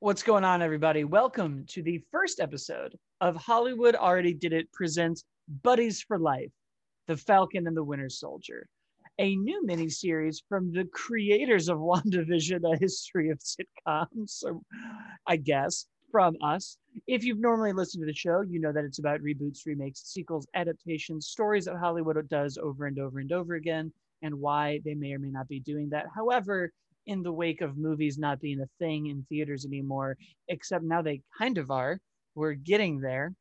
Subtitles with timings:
[0.00, 1.04] What's going on, everybody?
[1.04, 5.24] Welcome to the first episode of Hollywood Already Did It presents
[5.62, 6.50] Buddies for Life
[7.06, 8.68] The Falcon and the Winter Soldier,
[9.18, 14.44] a new miniseries from the creators of WandaVision, a history of sitcoms.
[15.26, 16.76] I guess from us.
[17.06, 20.46] If you've normally listened to the show, you know that it's about reboots, remakes, sequels,
[20.52, 23.90] adaptations, stories that Hollywood does over and over and over again,
[24.20, 26.06] and why they may or may not be doing that.
[26.14, 26.70] However,
[27.06, 30.16] in the wake of movies not being a thing in theaters anymore,
[30.48, 31.98] except now they kind of are.
[32.34, 33.32] We're getting there.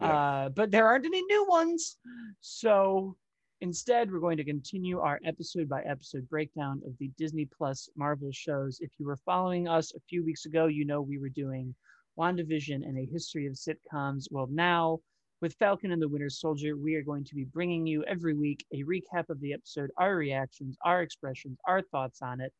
[0.00, 0.06] Yeah.
[0.08, 1.98] Uh, but there aren't any new ones.
[2.40, 3.16] So
[3.60, 8.30] instead, we're going to continue our episode by episode breakdown of the Disney Plus Marvel
[8.32, 8.78] shows.
[8.80, 11.74] If you were following us a few weeks ago, you know we were doing
[12.18, 14.26] WandaVision and a history of sitcoms.
[14.30, 14.98] Well, now
[15.40, 18.64] with Falcon and the Winter Soldier, we are going to be bringing you every week
[18.72, 22.52] a recap of the episode, our reactions, our expressions, our thoughts on it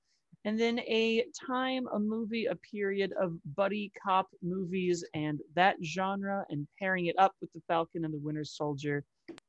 [0.44, 6.44] and then a time, a movie, a period of buddy cop movies and that genre,
[6.50, 9.04] and pairing it up with The Falcon and the Winter Soldier,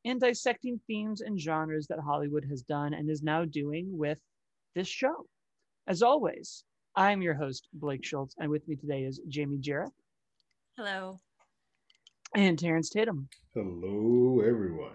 [0.06, 4.20] and dissecting themes and genres that Hollywood has done and is now doing with
[4.76, 5.26] this show.
[5.88, 6.64] As always,
[6.96, 9.92] I'm your host, Blake Schultz, and with me today is Jamie Jarrett
[10.78, 11.20] Hello.
[12.36, 13.28] and Terrence Tatum.
[13.56, 14.94] Hello, everyone.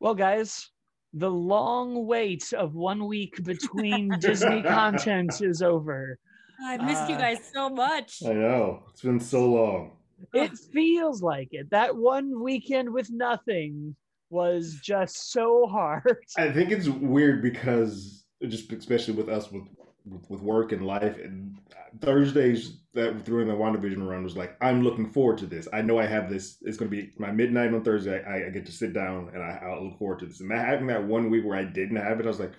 [0.00, 0.70] Well, guys,
[1.12, 6.18] the long wait of one week between Disney content is over.
[6.62, 8.22] I missed you Uh, guys so much.
[8.24, 9.92] I know it's been so long.
[10.34, 11.70] It feels like it.
[11.70, 13.96] That one weekend with nothing
[14.28, 16.16] was just so hard.
[16.36, 19.64] I think it's weird because just especially with us with
[20.04, 21.56] with, with work and life and
[22.00, 25.68] Thursdays that during the WandaVision run was like I'm looking forward to this.
[25.72, 26.58] I know I have this.
[26.62, 28.22] It's going to be my midnight on Thursday.
[28.24, 30.40] I, I get to sit down and I, I'll look forward to this.
[30.40, 32.52] And that, having that one week where I didn't have it, I was like,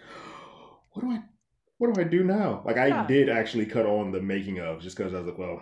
[0.91, 1.21] what do I
[1.77, 2.61] what do I do now?
[2.65, 3.05] Like I Yeah.
[3.07, 5.61] did actually cut on the making of just because I was like, well,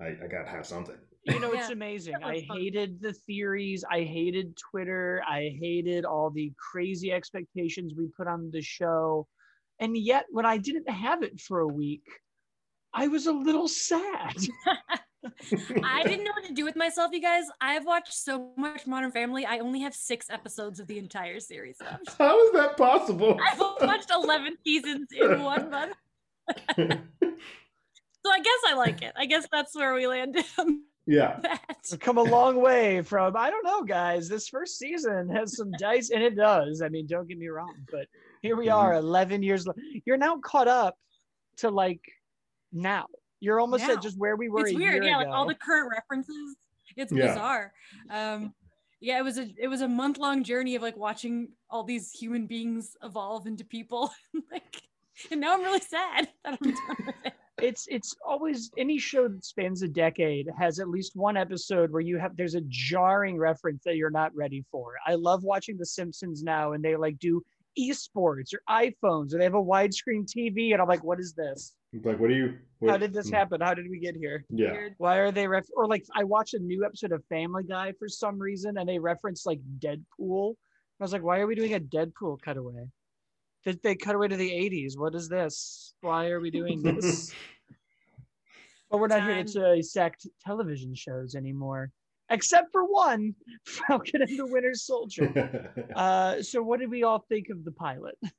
[0.00, 0.96] I, I got to have something.
[1.24, 2.22] You know, it's Yeah, amazing.
[2.22, 3.82] I hated the theories.
[3.90, 5.22] I hated Twitter.
[5.26, 9.26] I hated all the crazy expectations we put on the show.
[9.80, 12.06] And yet, when I didn't have it for a week,
[12.92, 14.36] I was a little sad.
[15.82, 17.44] I didn't know what to do with myself, you guys.
[17.60, 19.44] I've watched so much Modern Family.
[19.46, 22.14] I only have six episodes of the entire series left.
[22.18, 23.38] How is that possible?
[23.50, 25.96] I've watched 11 seasons in one month.
[26.76, 26.86] So
[28.32, 29.12] I guess I like it.
[29.16, 30.44] I guess that's where we landed
[31.06, 31.38] yeah.
[31.42, 31.76] that.
[31.90, 34.28] We've come a long way from I don't know, guys.
[34.28, 36.82] This first season has some dice, and it does.
[36.82, 38.06] I mean, don't get me wrong, but
[38.44, 38.74] here we Mhm.
[38.76, 39.66] are, eleven years.
[40.04, 40.98] You're now caught up
[41.56, 42.02] to like
[42.72, 43.06] now.
[43.40, 43.94] You're almost Now.
[43.94, 44.66] at just where we were.
[44.66, 45.02] It's a weird.
[45.02, 46.56] year Yeah, like all the current references.
[46.96, 47.28] It's Yeah.
[47.28, 47.72] bizarre.
[48.10, 48.54] Um
[49.00, 52.10] yeah, it was a it was a month long journey of like watching all these
[52.12, 54.10] human beings evolve into people.
[54.52, 54.82] like
[55.30, 57.32] and now I'm really sad that I'm done with it.
[57.62, 62.02] it's it's always any show that spans a decade has at least one episode where
[62.02, 64.94] you have there's a jarring reference that you're not ready for.
[65.06, 67.42] I love watching The Simpsons now, and they like do
[67.78, 71.74] esports or iPhones, or they have a widescreen TV, and I'm like, what is this?
[71.92, 72.54] It's like, what do you?
[72.80, 73.34] What, How did this hmm.
[73.34, 73.60] happen?
[73.60, 74.44] How did we get here?
[74.50, 74.72] Yeah.
[74.72, 74.94] Weird.
[74.98, 75.64] Why are they ref?
[75.76, 78.98] Or like, I watched a new episode of Family Guy for some reason, and they
[78.98, 80.54] referenced like Deadpool.
[81.00, 82.86] I was like, why are we doing a Deadpool cutaway?
[83.64, 84.96] Did they cut away to the 80s?
[84.96, 85.94] What is this?
[86.02, 87.32] Why are we doing this?
[88.90, 89.46] but we're not here Time.
[89.46, 91.90] to dissect television shows anymore,
[92.30, 93.34] except for one,
[93.66, 95.72] Falcon and the Winter Soldier.
[95.94, 98.18] Uh, so, what did we all think of the pilot?
[98.24, 98.30] uh,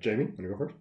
[0.00, 0.74] Jamie, want to go first?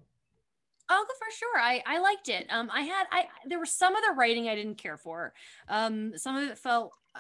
[0.90, 1.60] I'll go for sure.
[1.60, 2.48] I I liked it.
[2.50, 5.34] Um, I had I there was some of the writing I didn't care for.
[5.68, 6.94] Um, some of it felt.
[7.16, 7.20] Uh,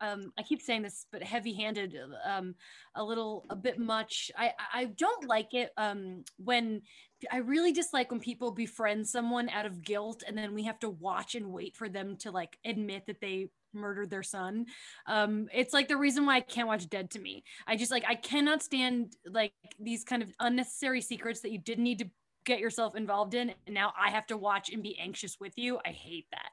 [0.00, 2.56] um, I keep saying this, but heavy-handed, um,
[2.94, 4.30] a little, a bit much.
[4.36, 6.82] I, I I don't like it um, when
[7.30, 10.90] I really dislike when people befriend someone out of guilt, and then we have to
[10.90, 14.66] watch and wait for them to like admit that they murdered their son.
[15.06, 17.44] Um, it's like the reason why I can't watch Dead to Me.
[17.66, 21.84] I just like I cannot stand like these kind of unnecessary secrets that you didn't
[21.84, 22.10] need to
[22.44, 25.78] get yourself involved in and now i have to watch and be anxious with you
[25.84, 26.50] i hate that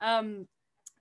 [0.00, 0.46] um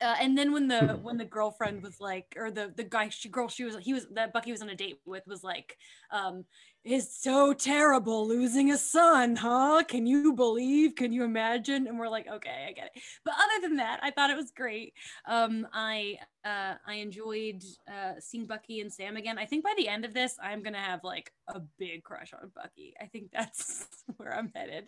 [0.03, 3.29] uh, and then when the when the girlfriend was like or the the guy she
[3.29, 5.77] girl she was he was that bucky was on a date with was like
[6.11, 6.45] um
[6.85, 9.81] it's so terrible losing a son huh?
[9.87, 11.87] Can you believe can you imagine?
[11.87, 13.01] And we're like okay i get it.
[13.23, 14.93] But other than that i thought it was great.
[15.27, 19.37] Um i uh i enjoyed uh seeing bucky and sam again.
[19.37, 22.51] I think by the end of this i'm gonna have like a big crush on
[22.55, 23.87] bucky i think that's
[24.17, 24.87] where i'm headed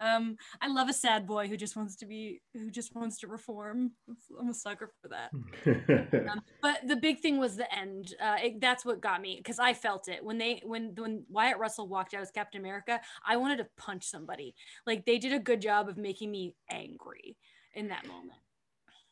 [0.00, 3.26] um i love a sad boy who just wants to be who just wants to
[3.26, 3.92] reform
[4.40, 5.30] i'm a sucker for that
[6.30, 8.14] um, but the big thing was the end.
[8.20, 11.58] Uh, it, that's what got me because I felt it when they when when Wyatt
[11.58, 14.54] Russell walked out as Captain America, I wanted to punch somebody.
[14.86, 17.36] Like they did a good job of making me angry
[17.74, 18.38] in that moment.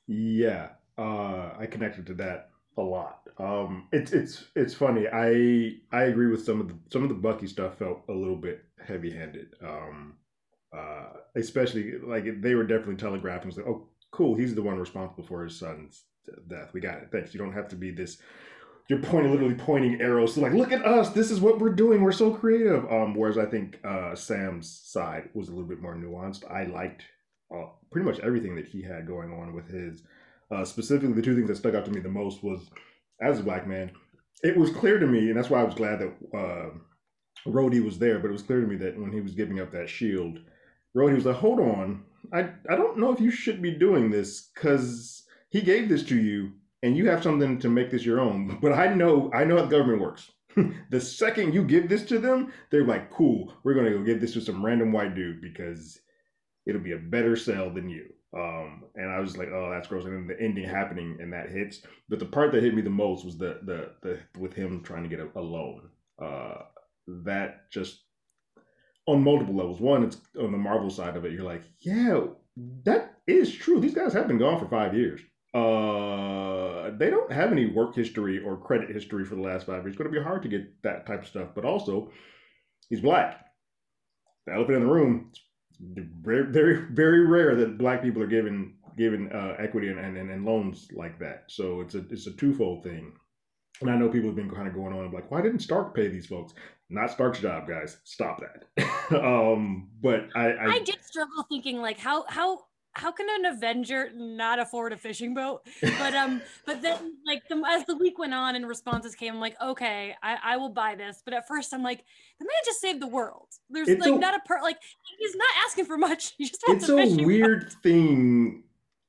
[0.06, 3.28] Yeah, uh, I connected to that a lot.
[3.38, 5.06] Um, it's it's it's funny.
[5.12, 8.36] I I agree with some of the some of the Bucky stuff felt a little
[8.36, 9.54] bit heavy handed.
[9.62, 10.14] Um,
[10.76, 15.44] uh, especially like they were definitely telegraphing like, oh, cool, he's the one responsible for
[15.44, 16.04] his son's
[16.48, 16.70] death.
[16.72, 17.08] We got it.
[17.10, 17.32] Thanks.
[17.32, 18.18] You don't have to be this.
[18.88, 21.10] You're pointing, literally pointing arrows to like, look at us.
[21.10, 22.02] This is what we're doing.
[22.02, 22.90] We're so creative.
[22.90, 26.50] Um, whereas I think uh, Sam's side was a little bit more nuanced.
[26.50, 27.04] I liked
[27.54, 30.02] uh, pretty much everything that he had going on with his.
[30.50, 32.70] Uh, specifically, the two things that stuck out to me the most was,
[33.20, 33.90] as a black man,
[34.42, 36.70] it was clear to me, and that's why I was glad that uh,
[37.46, 38.18] Rhodey was there.
[38.18, 40.38] But it was clear to me that when he was giving up that shield,
[40.96, 44.50] Rhodey was like, "Hold on, I I don't know if you should be doing this
[44.54, 46.52] because he gave this to you,
[46.82, 48.58] and you have something to make this your own.
[48.60, 50.30] But I know I know how the government works.
[50.90, 54.32] the second you give this to them, they're like, cool, we're gonna go give this
[54.34, 56.00] to some random white dude because
[56.66, 58.06] it'll be a better sell than you.
[58.36, 60.04] Um, and I was like, oh, that's gross.
[60.04, 61.80] And then the ending happening and that hits.
[62.08, 65.02] But the part that hit me the most was the the the with him trying
[65.02, 65.88] to get a, a loan.
[66.20, 66.62] Uh,
[67.24, 68.02] that just
[69.06, 69.80] on multiple levels.
[69.80, 71.32] One, it's on the Marvel side of it.
[71.32, 72.20] You're like, yeah,
[72.84, 73.80] that is true.
[73.80, 75.20] These guys have been gone for five years.
[75.54, 79.94] Uh, they don't have any work history or credit history for the last five years.
[79.94, 81.48] It's going to be hard to get that type of stuff.
[81.54, 82.10] But also,
[82.90, 83.46] he's black.
[84.46, 85.32] The elephant in the room.
[85.80, 90.44] Very, very, very rare that black people are given given uh, equity and, and, and
[90.44, 91.44] loans like that.
[91.46, 93.12] So it's a it's a twofold thing.
[93.80, 96.08] And I know people have been kind of going on like, why didn't Stark pay
[96.08, 96.52] these folks?
[96.90, 97.98] Not Stark's job, guys.
[98.04, 98.84] Stop that.
[99.22, 102.64] um, but I, I, I did struggle thinking like how how
[102.98, 105.66] how can an Avenger not afford a fishing boat?
[105.80, 109.40] But um, but then like the, as the week went on and responses came, I'm
[109.40, 111.22] like, okay, I, I will buy this.
[111.24, 112.04] But at first, I'm like,
[112.38, 113.48] the man just saved the world.
[113.70, 114.78] There's it's like a, not a part like
[115.18, 116.34] he's not asking for much.
[116.38, 117.72] He just wants it's a, a weird boat.
[117.82, 118.62] thing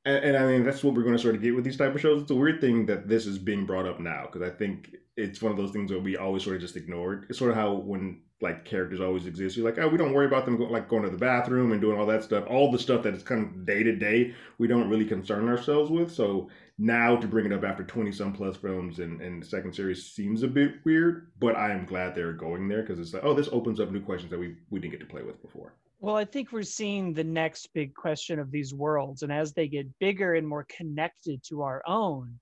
[0.05, 1.93] and, and, I mean that's what we're going to sort of get with these type
[1.93, 2.21] of shows.
[2.21, 5.41] It's a weird thing that this is being brought up now because I think it's
[5.41, 7.27] one of those things that we always sort of just ignored.
[7.29, 10.25] It's sort of how when like characters always exist, you're like, oh, we don't worry
[10.25, 12.45] about them go, like going to the bathroom and doing all that stuff.
[12.47, 15.91] All the stuff that is kind of day to day, we don't really concern ourselves
[15.91, 16.11] with.
[16.11, 19.73] So now to bring it up after 20 some plus films and, and the second
[19.73, 23.25] series seems a bit weird, but I am glad they're going there because it's like,
[23.25, 25.73] oh, this opens up new questions that we, we didn't get to play with before.
[26.01, 29.21] Well, I think we're seeing the next big question of these worlds.
[29.21, 32.39] And as they get bigger and more connected to our own,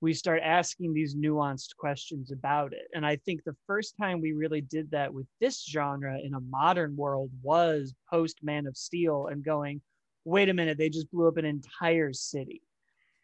[0.00, 2.86] we start asking these nuanced questions about it.
[2.94, 6.40] And I think the first time we really did that with this genre in a
[6.40, 9.80] modern world was post Man of Steel and going,
[10.24, 12.62] wait a minute, they just blew up an entire city.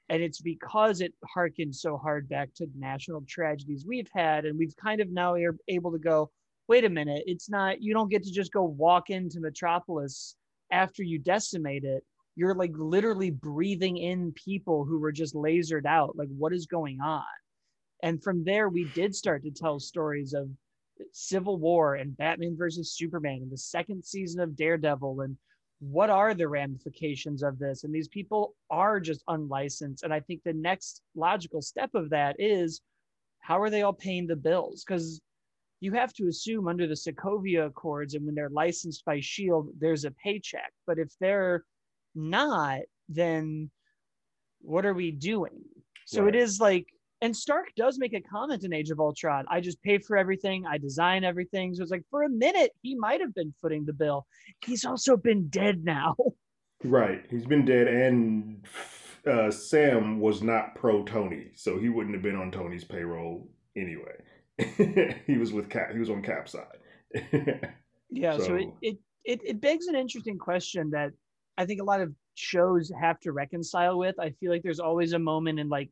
[0.09, 4.45] And it's because it harkened so hard back to national tragedies we've had.
[4.45, 6.31] And we've kind of now are able to go,
[6.67, 10.35] wait a minute, it's not, you don't get to just go walk into Metropolis
[10.73, 12.03] after you decimate it.
[12.37, 16.17] You're like literally breathing in people who were just lasered out.
[16.17, 17.23] Like, what is going on?
[18.03, 20.49] And from there, we did start to tell stories of
[21.13, 25.37] Civil War and Batman versus Superman and the second season of Daredevil and
[25.81, 27.85] what are the ramifications of this?
[27.85, 30.03] And these people are just unlicensed.
[30.03, 32.81] And I think the next logical step of that is
[33.41, 34.85] how are they all paying the bills?
[34.87, 35.21] Because
[35.81, 40.05] you have to assume under the Sokovia Accords and when they're licensed by Shield, there's
[40.05, 40.73] a paycheck.
[40.87, 41.65] But if they're
[42.15, 43.71] not, then
[44.61, 45.63] what are we doing?
[46.07, 46.35] So right.
[46.35, 46.87] it is like,
[47.21, 49.47] and Stark does make a comment in Age of Ultron.
[49.49, 50.67] I just pay for everything.
[50.67, 51.75] I design everything.
[51.75, 54.27] So it's like for a minute he might have been footing the bill.
[54.65, 56.17] He's also been dead now.
[56.85, 57.25] Right.
[57.31, 58.67] He's been dead, and
[59.27, 64.17] uh, Sam was not pro Tony, so he wouldn't have been on Tony's payroll anyway.
[65.27, 65.93] he was with Cap.
[65.93, 66.79] He was on Cap side.
[68.11, 71.13] yeah, so, so it, it it it begs an interesting question that
[71.57, 74.19] I think a lot of shows have to reconcile with.
[74.19, 75.91] I feel like there's always a moment in like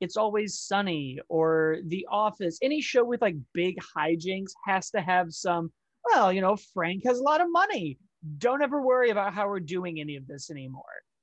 [0.00, 2.58] it's always sunny or the office.
[2.62, 5.72] Any show with like big hijinks has to have some
[6.12, 7.98] well you know frank has a lot of money.
[8.38, 10.82] Don't ever worry about how we're doing any of this anymore.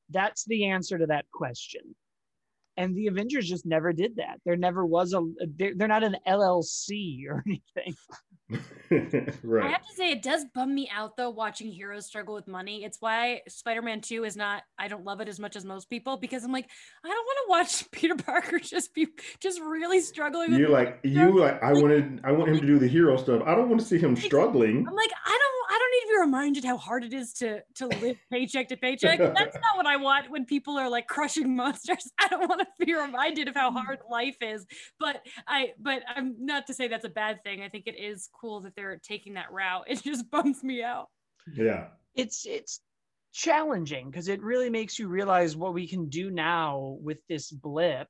[0.09, 1.81] That's the answer to that question.
[2.75, 4.39] And the avengers just never did that.
[4.45, 5.21] There never was a
[5.55, 7.95] they're, they're not an llc or anything
[9.43, 12.47] right i have to say it does bum me out though watching heroes struggle with
[12.47, 15.89] money it's why spider-man 2 is not i don't love it as much as most
[15.89, 16.67] people because i'm like
[17.03, 19.07] i don't want to watch peter parker just be
[19.39, 22.87] just really struggling you're like you like i wanted i want him to do the
[22.87, 25.91] hero stuff i don't want to see him struggling i'm like i don't I don't
[25.91, 29.17] need to be reminded how hard it is to to live paycheck to paycheck.
[29.17, 32.11] That's not what I want when people are like crushing monsters.
[32.19, 33.83] I don't want to be reminded of how mm.
[33.83, 34.65] hard life is.
[34.99, 37.61] But I but I'm not to say that's a bad thing.
[37.61, 39.85] I think it is cool that they're taking that route.
[39.87, 41.07] It just bums me out.
[41.51, 41.87] Yeah.
[42.15, 42.79] It's it's
[43.33, 48.07] challenging because it really makes you realize what we can do now with this blip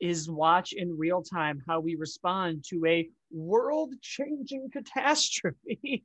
[0.00, 6.04] is watch in real time how we respond to a world changing catastrophe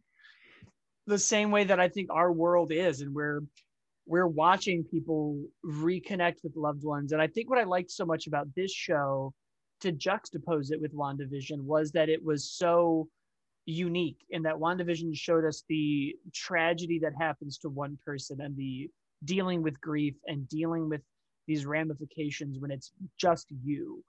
[1.06, 3.42] the same way that i think our world is and we're
[4.08, 8.26] we're watching people reconnect with loved ones and i think what i liked so much
[8.26, 9.32] about this show
[9.82, 13.08] to juxtapose it with wandavision was that it was so
[13.66, 18.90] unique in that wandavision showed us the tragedy that happens to one person and the
[19.24, 21.02] dealing with grief and dealing with
[21.48, 24.04] these ramifications when it's just you.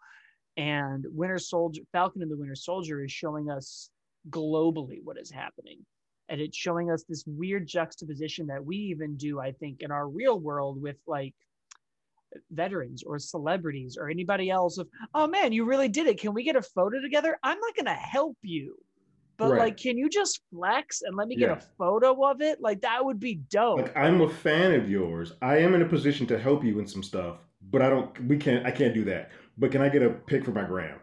[0.57, 3.91] And Winter Soldier, Falcon and the Winter Soldier is showing us
[4.31, 5.79] globally what is happening.
[6.29, 10.09] And it's showing us this weird juxtaposition that we even do, I think, in our
[10.09, 11.35] real world with like
[12.51, 16.19] veterans or celebrities or anybody else of, oh man, you really did it.
[16.19, 17.39] Can we get a photo together?
[17.43, 18.77] I'm not going to help you.
[19.39, 19.59] But right.
[19.59, 21.57] like, can you just flex and let me get yeah.
[21.57, 22.61] a photo of it?
[22.61, 23.83] Like that would be dope.
[23.83, 25.33] Like I'm a fan of yours.
[25.43, 27.39] I am in a position to help you in some stuff,
[27.71, 28.27] but I don't.
[28.27, 28.65] We can't.
[28.67, 29.31] I can't do that.
[29.59, 30.99] But can I get a pic for my gram?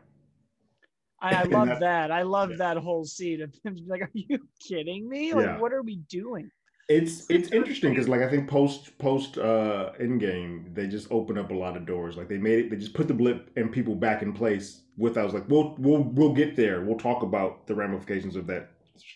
[1.22, 2.12] I, I love that.
[2.12, 2.58] I love yeah.
[2.58, 5.34] that whole scene of him like, "Are you kidding me?
[5.34, 5.60] Like, yeah.
[5.60, 6.50] what are we doing?"
[6.90, 11.50] It's it's interesting because like I think post post uh Endgame they just opened up
[11.50, 12.18] a lot of doors.
[12.18, 12.70] Like they made it.
[12.70, 15.75] They just put the blip and people back in place with I was like, we'll
[15.80, 16.82] we'll we'll get there.
[16.82, 18.72] We'll talk about the ramifications of that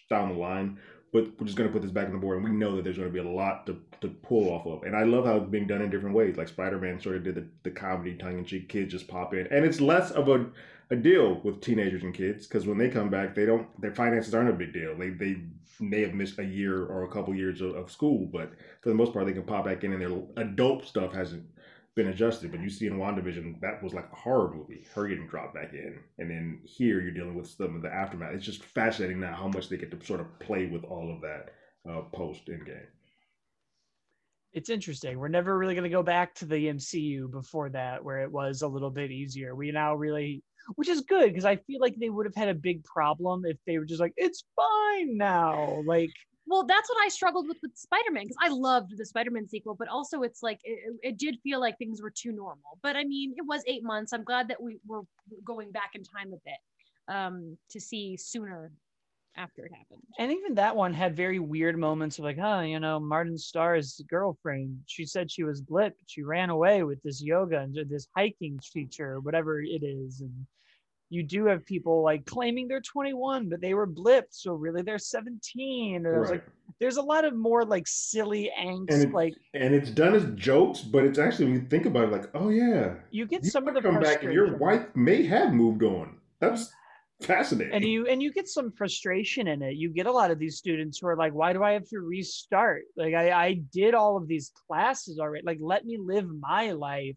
[0.09, 0.79] down the line.
[1.11, 2.97] But we're just gonna put this back on the board, and we know that there's
[2.97, 4.83] gonna be a lot to, to pull off of.
[4.83, 6.37] And I love how it's being done in different ways.
[6.37, 9.33] Like Spider Man sort of did the, the comedy tongue in cheek kids just pop
[9.33, 10.45] in, and it's less of a
[10.89, 14.33] a deal with teenagers and kids because when they come back, they don't their finances
[14.33, 14.97] aren't a big deal.
[14.97, 15.37] They they
[15.79, 18.95] may have missed a year or a couple years of, of school, but for the
[18.95, 21.45] most part, they can pop back in, and their adult stuff hasn't
[21.97, 22.51] been adjusted.
[22.51, 25.73] But you see in WandaVision, that was like a horror movie, her getting dropped back
[25.73, 25.99] in.
[26.19, 28.33] And then here you're dealing with some of the aftermath.
[28.33, 31.21] It's just fascinating now how much they get to sort of play with all of
[31.21, 31.49] that
[31.89, 32.87] uh, post game.
[34.53, 35.19] It's interesting.
[35.19, 38.61] We're never really going to go back to the MCU before that, where it was
[38.61, 39.55] a little bit easier.
[39.55, 40.43] We now really,
[40.75, 43.57] which is good because I feel like they would have had a big problem if
[43.65, 45.81] they were just like, it's fine now.
[45.85, 46.11] Like,
[46.47, 49.87] well that's what i struggled with with spider-man because i loved the spider-man sequel but
[49.87, 53.33] also it's like it, it, did feel like things were too normal but i mean
[53.37, 55.01] it was eight months i'm glad that we were
[55.43, 58.71] going back in time a bit um to see sooner
[59.35, 62.79] after it happened and even that one had very weird moments of like oh you
[62.79, 67.59] know martin starr's girlfriend she said she was blip she ran away with this yoga
[67.59, 70.47] and this hiking teacher or whatever it is and
[71.09, 74.99] you do have people like claiming they're 21 but they were blipped so really they're
[74.99, 76.29] 17 and right.
[76.29, 76.45] like
[76.79, 80.81] there's a lot of more like silly angst and like and it's done as jokes
[80.81, 83.67] but it's actually when you think about it like oh yeah you get you some
[83.67, 86.17] of the come back and your wife may have moved on.
[86.39, 86.71] That's
[87.21, 87.73] fascinating.
[87.73, 89.75] And you and you get some frustration in it.
[89.75, 91.99] You get a lot of these students who are like why do i have to
[91.99, 92.83] restart?
[92.95, 95.45] Like i i did all of these classes already.
[95.45, 97.15] Like let me live my life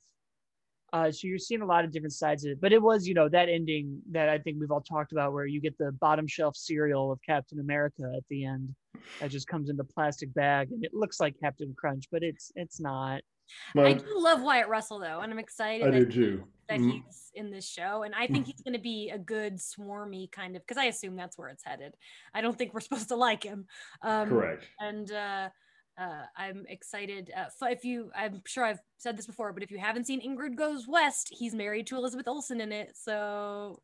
[0.93, 3.15] uh, so you're seeing a lot of different sides of it, but it was, you
[3.15, 6.27] know, that ending that I think we've all talked about, where you get the bottom
[6.27, 8.75] shelf cereal of Captain America at the end,
[9.21, 12.53] that just comes in the plastic bag, and it looks like Captain Crunch, but it's
[12.57, 13.23] it's not.
[13.75, 15.87] Well, I do love Wyatt Russell though, and I'm excited.
[15.89, 16.91] I that, do That mm-hmm.
[16.91, 20.55] he's in this show, and I think he's going to be a good swarmy kind
[20.55, 21.95] of because I assume that's where it's headed.
[22.35, 23.67] I don't think we're supposed to like him.
[24.03, 24.67] Um, Correct.
[24.79, 25.49] And uh,
[25.99, 27.31] uh, I'm excited.
[27.37, 30.57] Uh, if you, I'm sure I've said this before, but if you haven't seen Ingrid
[30.57, 32.93] Goes West, he's married to Elizabeth Olsen in it.
[32.95, 33.81] So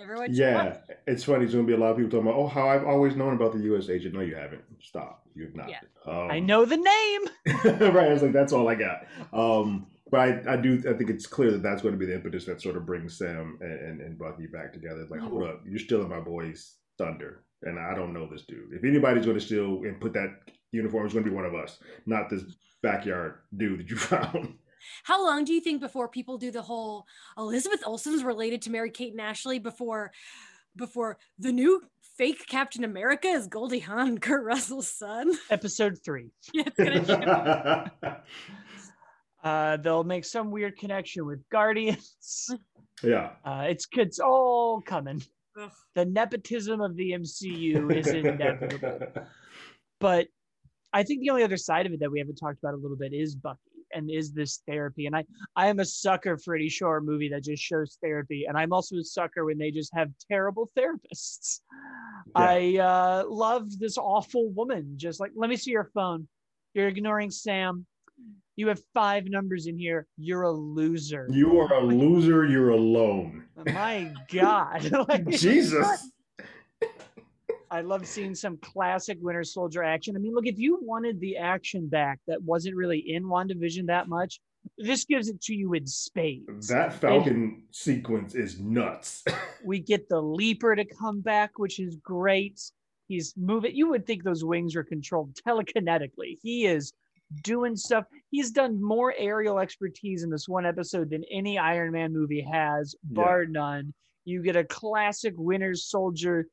[0.00, 1.40] everyone, yeah, it's funny.
[1.40, 3.52] There's gonna be a lot of people talking about, oh, how I've always known about
[3.52, 3.88] the U.S.
[3.88, 4.14] agent.
[4.14, 4.62] No, you haven't.
[4.80, 5.26] Stop.
[5.34, 5.68] You've not.
[5.68, 5.80] Yeah.
[6.06, 7.20] Um, I know the name.
[7.94, 8.08] right.
[8.08, 9.06] I was like, that's all I got.
[9.32, 12.14] Um, but I, I do I think it's clear that that's going to be the
[12.14, 15.00] impetus that sort of brings Sam and, and, and Bucky back together.
[15.00, 15.30] It's like, mm-hmm.
[15.30, 18.72] hold up, you're stealing my boy's thunder, and I don't know this dude.
[18.72, 20.30] If anybody's going to steal and put that
[20.74, 22.42] uniform is going to be one of us, not this
[22.82, 24.54] backyard dude that you found.
[25.04, 27.06] How long do you think before people do the whole
[27.38, 30.12] Elizabeth Olsen's related to Mary Kate and Ashley before
[30.76, 31.80] before the new
[32.18, 35.32] fake Captain America is Goldie Hawn, Kurt Russell's son?
[35.50, 36.30] Episode three.
[39.44, 42.50] uh, they'll make some weird connection with Guardians.
[43.02, 43.30] Yeah.
[43.44, 45.22] Uh, it's it's all coming.
[45.58, 45.70] Ugh.
[45.94, 49.00] The nepotism of the MCU is inevitable.
[50.00, 50.26] but
[50.94, 52.96] I think the only other side of it that we haven't talked about a little
[52.96, 53.58] bit is Bucky
[53.92, 55.06] and is this therapy.
[55.06, 55.24] And I,
[55.56, 58.44] I am a sucker for any short movie that just shows therapy.
[58.48, 61.60] And I'm also a sucker when they just have terrible therapists.
[62.34, 64.94] I uh, loved this awful woman.
[64.96, 66.28] Just like, let me see your phone.
[66.74, 67.86] You're ignoring Sam.
[68.56, 70.06] You have five numbers in here.
[70.16, 71.26] You're a loser.
[71.28, 72.46] You are a loser.
[72.46, 73.44] You're alone.
[73.66, 74.90] My God.
[75.08, 76.10] Like, Jesus.
[77.70, 80.16] I love seeing some classic Winter Soldier action.
[80.16, 84.08] I mean, look, if you wanted the action back that wasn't really in WandaVision that
[84.08, 84.40] much,
[84.78, 86.68] this gives it to you in spades.
[86.68, 89.24] That Falcon sequence is nuts.
[89.66, 92.60] We get the leaper to come back, which is great.
[93.08, 93.74] He's moving.
[93.74, 96.36] You would think those wings are controlled telekinetically.
[96.42, 96.92] He is
[97.42, 98.04] doing stuff.
[98.30, 102.94] He's done more aerial expertise in this one episode than any Iron Man movie has,
[103.04, 103.94] bar none.
[104.26, 106.46] You get a classic Winter Soldier,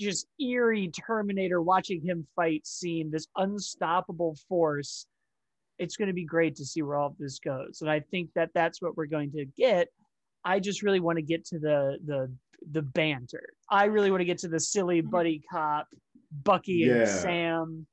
[0.00, 5.06] just eerie Terminator watching him fight scene, this unstoppable force.
[5.78, 7.78] It's going to be great to see where all of this goes.
[7.82, 9.88] And I think that that's what we're going to get.
[10.44, 12.32] I just really want to get to the the
[12.72, 13.44] the banter.
[13.70, 15.10] I really want to get to the silly mm-hmm.
[15.10, 15.88] buddy cop,
[16.42, 17.86] Bucky and Sam.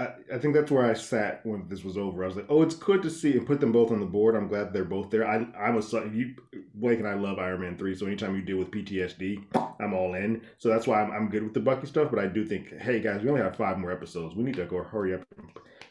[0.00, 2.24] I, I think that's where I sat when this was over.
[2.24, 4.34] I was like, oh, it's good to see and put them both on the board.
[4.34, 5.28] I'm glad they're both there.
[5.28, 6.14] I, I'm a son.
[6.14, 6.34] You,
[6.74, 7.94] Blake and I love Iron Man 3.
[7.94, 9.44] So anytime you deal with PTSD,
[9.78, 10.40] I'm all in.
[10.56, 12.08] So that's why I'm, I'm good with the Bucky stuff.
[12.10, 14.34] But I do think, hey, guys, we only have five more episodes.
[14.34, 15.50] We need to go hurry up and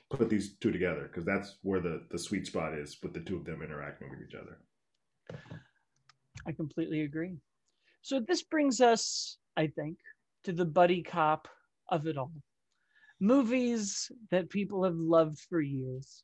[0.10, 3.36] put these two together because that's where the, the sweet spot is with the two
[3.36, 4.58] of them interacting with each other.
[6.48, 7.38] I completely agree.
[8.02, 9.98] So this brings us, I think,
[10.46, 11.48] to the buddy cop
[11.90, 12.32] of it all.
[13.20, 16.24] Movies that people have loved for years.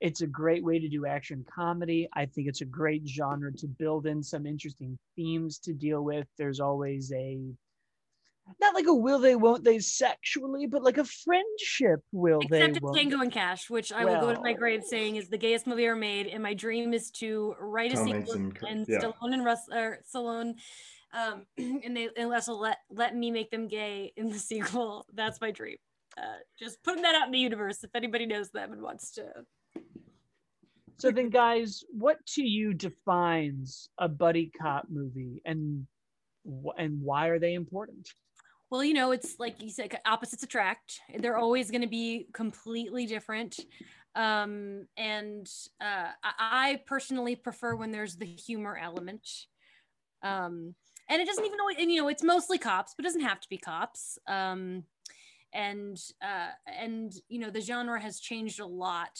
[0.00, 2.08] It's a great way to do action comedy.
[2.12, 6.26] I think it's a great genre to build in some interesting themes to deal with.
[6.36, 7.38] There's always a
[8.60, 12.76] not like a will they won't they sexually, but like a friendship will they Except
[12.76, 12.96] it's won't.
[12.96, 15.86] Tango and Cash, which I will go to my grave saying is the gayest movie
[15.86, 18.98] ever made, and my dream is to write a Tom sequel and and yeah.
[18.98, 20.54] Stallone and Russ or Stallone,
[21.12, 25.06] um, and they unless will let let me make them gay in the sequel.
[25.12, 25.76] That's my dream.
[26.16, 27.84] Uh, just putting that out in the universe.
[27.84, 29.26] If anybody knows them and wants to,
[30.98, 35.86] So then, guys, what to you defines a buddy cop movie, and
[36.78, 38.08] and why are they important?
[38.70, 41.00] well, you know, it's like you said, opposites attract.
[41.18, 43.60] They're always going to be completely different.
[44.14, 45.48] Um, and
[45.80, 49.28] uh, I, personally prefer when there's the humor element.
[50.22, 50.74] Um,
[51.08, 53.40] and it doesn't even always, and you know, it's mostly cops, but it doesn't have
[53.40, 54.18] to be cops.
[54.26, 54.82] Um,
[55.52, 59.18] and uh, and you know, the genre has changed a lot.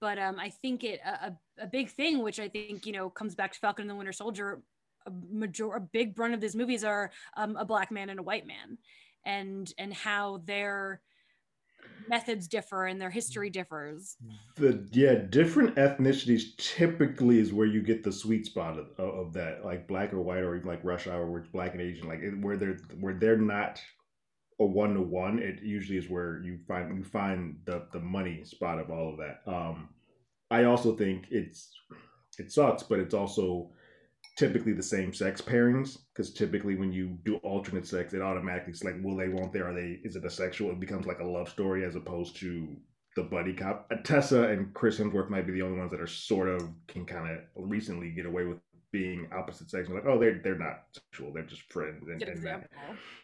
[0.00, 3.34] But um, I think it a, a- big thing, which I think you know comes
[3.34, 4.62] back to Falcon and the Winter Soldier.
[5.06, 8.22] A major, a big brunt of these movies are um, a black man and a
[8.22, 8.76] white man,
[9.24, 11.00] and and how their
[12.08, 14.16] methods differ and their history differs.
[14.56, 19.64] The yeah, different ethnicities typically is where you get the sweet spot of, of that,
[19.64, 22.56] like black or white, or even like Rush Hour, where black and Asian, like where
[22.56, 23.80] they're where they're not
[24.60, 25.38] a one to one.
[25.38, 29.18] It usually is where you find you find the the money spot of all of
[29.18, 29.42] that.
[29.50, 29.88] Um,
[30.50, 31.70] I also think it's
[32.38, 33.70] it sucks, but it's also
[34.36, 38.84] typically the same sex pairings because typically when you do alternate sex, it automatically it's
[38.84, 40.00] like will they, won't they, are they?
[40.04, 40.70] Is it a sexual?
[40.70, 42.76] It becomes like a love story as opposed to
[43.16, 43.90] the buddy cop.
[44.04, 47.30] Tessa and Chris Hemsworth might be the only ones that are sort of can kind
[47.30, 48.58] of recently get away with
[48.96, 49.88] being opposite sex.
[49.88, 52.06] Like, oh, they're they're not sexual; they're just friends.
[52.08, 52.70] And, and that.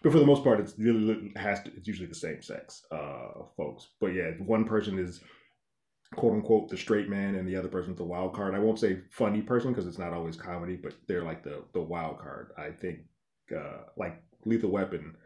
[0.03, 3.45] But for the most part, it's it has to, it's usually the same sex uh,
[3.57, 3.89] folks.
[4.01, 5.21] But yeah, one person is
[6.15, 8.55] quote unquote the straight man, and the other person's the wild card.
[8.55, 11.81] I won't say funny person because it's not always comedy, but they're like the the
[11.81, 12.53] wild card.
[12.59, 13.01] I think
[13.57, 15.17] uh, like Lethal Weapon.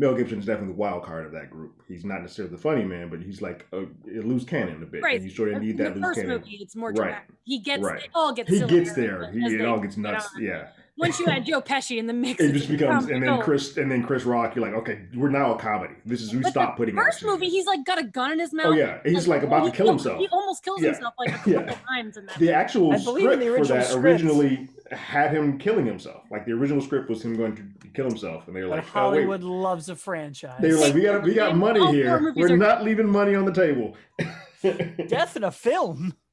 [0.00, 1.82] Mel Gibson is definitely the wild card of that group.
[1.86, 5.02] He's not necessarily the funny man, but he's like a, a loose cannon a bit.
[5.02, 5.16] Right.
[5.20, 6.38] And you sort of need In that the loose first cannon.
[6.40, 6.94] movie, it's more Right.
[6.96, 7.28] dramatic.
[7.44, 8.04] He gets Right.
[8.04, 9.24] it all gets He gets there.
[9.24, 10.26] as He it all gets nuts.
[10.34, 10.42] on.
[10.42, 10.68] Yeah.
[10.96, 13.40] Once you add Joe Pesci in the mix, It just becomes, and then.
[13.42, 14.54] Chris, and then Chris Rock.
[14.56, 15.94] You're like, okay, we're now a comedy.
[16.06, 17.50] This is we But stop the putting first movie, in.
[17.52, 18.66] he's like got a gun in his mouth.
[18.68, 20.18] Oh yeah, he's like about to kill himself.
[20.18, 20.92] He almost kills Yeah.
[20.92, 21.58] himself like a couple Yeah.
[21.60, 22.38] of times in that.
[22.38, 24.04] The actual I believe in script the for original that script.
[24.04, 26.24] originally had him killing himself.
[26.30, 28.84] Like the original script was him going to kill himself, and they were But like,
[28.96, 29.16] oh, wait.
[29.16, 30.60] Hollywood loves a franchise.
[30.60, 32.32] They were like, we got we got money All here.
[32.34, 33.96] We're are- not leaving money on the table.
[35.08, 36.14] Death in a film?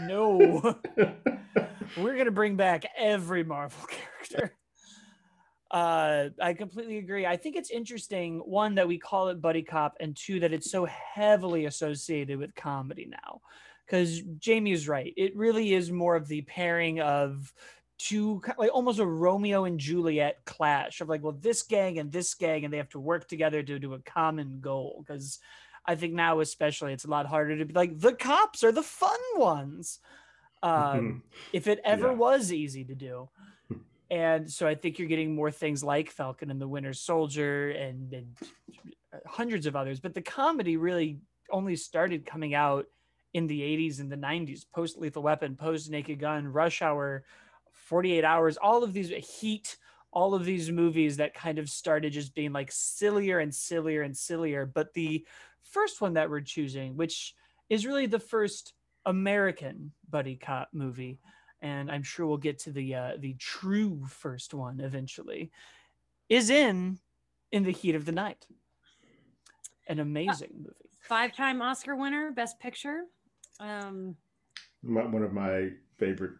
[0.00, 0.76] No.
[1.96, 3.86] We're gonna bring back every Marvel
[4.30, 4.56] character.
[5.70, 7.26] Uh, I completely agree.
[7.26, 10.70] I think it's interesting, one, that we call it buddy cop, and two, that it's
[10.70, 13.40] so heavily associated with comedy now.
[13.86, 15.12] Because Jamie is right.
[15.16, 17.52] It really is more of the pairing of
[18.08, 22.10] two, ki- like almost a Romeo and Juliet clash of like, well, this gang and
[22.10, 25.04] this gang, and they have to work together to do a common goal.
[25.06, 25.38] Because
[25.84, 28.82] I think now, especially, it's a lot harder to be like, the cops are the
[28.82, 29.98] fun ones.
[30.62, 32.14] Um, if it ever Yeah.
[32.14, 33.28] was easy to do.
[34.10, 38.12] and so I think you're getting more things like Falcon and the Winter Soldier and,
[38.12, 38.36] and
[39.26, 40.00] hundreds of others.
[40.00, 41.18] But the comedy really
[41.50, 42.86] only started coming out
[43.32, 47.24] in the 80s and the 90s, post Lethal Weapon, post Naked Gun, Rush Hour,
[47.90, 49.76] 48 Hours, all of these Heat,
[50.12, 54.16] all of these movies that kind of started just being like sillier and sillier and
[54.16, 54.64] sillier.
[54.64, 55.26] But the
[55.64, 57.34] first one that we're choosing, which
[57.68, 58.74] is really the first
[59.06, 61.18] American buddy cop movie,
[61.62, 65.50] and I'm sure we'll get to the uh, the true first one eventually,
[66.28, 66.96] is in
[67.50, 68.46] in the heat of the night.
[69.88, 70.90] An amazing uh, movie.
[71.08, 73.02] Five-time Oscar winner, Best Picture.
[73.58, 74.14] Um,
[74.80, 76.34] my, one of my favorite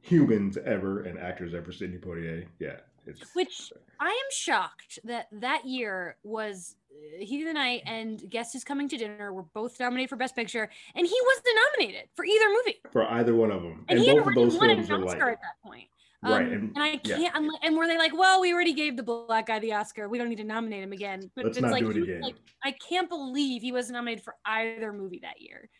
[0.00, 2.46] humans ever and actors ever, Sidney Poitier.
[2.58, 6.76] Yeah, it's which I am shocked that that year was
[7.20, 10.36] Heat of the Night and Guess Who's Coming to Dinner were both nominated for Best
[10.36, 11.46] Picture, and he wasn't
[11.78, 12.80] nominated for either movie.
[12.92, 15.32] For either one of them, and, and both of those films won an Oscar like,
[15.32, 15.88] at that point.
[16.22, 17.20] Um, right, and, and I can't.
[17.22, 17.48] Yeah.
[17.62, 20.08] And were they like, well, we already gave the black guy the Oscar.
[20.08, 21.30] We don't need to nominate him again.
[21.36, 22.34] But Let's it's like, it like,
[22.64, 25.70] I can't believe he was nominated for either movie that year.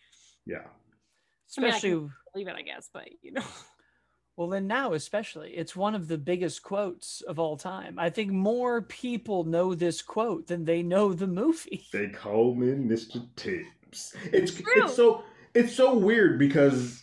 [0.47, 0.63] Yeah,
[1.49, 3.43] especially I mean, I believe it, I guess, but you know.
[4.39, 7.99] Well, then now, especially, it's one of the biggest quotes of all time.
[7.99, 11.89] I think more people know this quote than they know the movie.
[11.93, 13.27] They call me Mr.
[13.35, 14.15] Tibbs.
[14.33, 14.85] It's True.
[14.85, 15.25] it's so
[15.55, 17.03] it's so weird because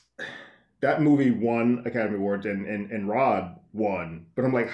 [0.80, 4.72] that movie won Academy Awards and and, and Rod won, but I'm like,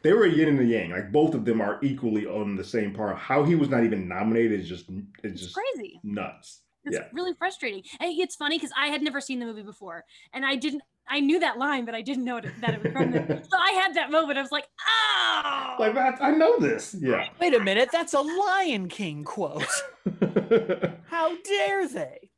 [0.00, 0.92] they were a yin and a yang.
[0.92, 3.14] Like both of them are equally on the same par.
[3.14, 4.86] How he was not even nominated is just
[5.22, 6.60] it's just crazy, nuts.
[6.84, 7.04] It's yeah.
[7.12, 7.82] really frustrating.
[8.00, 10.82] And it's funny because I had never seen the movie before, and I didn't.
[11.08, 13.42] I knew that line, but I didn't know it, that it was from them.
[13.50, 14.38] so I had that moment.
[14.38, 16.22] I was like, "Oh, like that!
[16.22, 17.28] I know this." Yeah.
[17.40, 19.64] Wait a minute, that's a Lion King quote.
[21.06, 22.30] How dare they?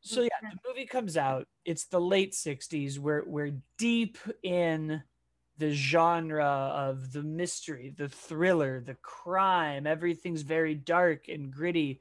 [0.00, 1.46] So yeah, the movie comes out.
[1.64, 2.98] It's the late '60s.
[2.98, 5.02] We're we're deep in
[5.58, 9.86] the genre of the mystery, the thriller, the crime.
[9.86, 12.00] Everything's very dark and gritty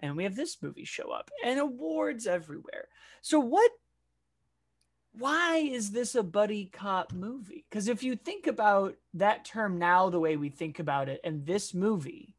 [0.00, 2.88] and we have this movie show up and awards everywhere.
[3.22, 3.70] So what
[5.12, 7.64] why is this a buddy cop movie?
[7.68, 11.44] Because if you think about that term now, the way we think about it, and
[11.44, 12.36] this movie,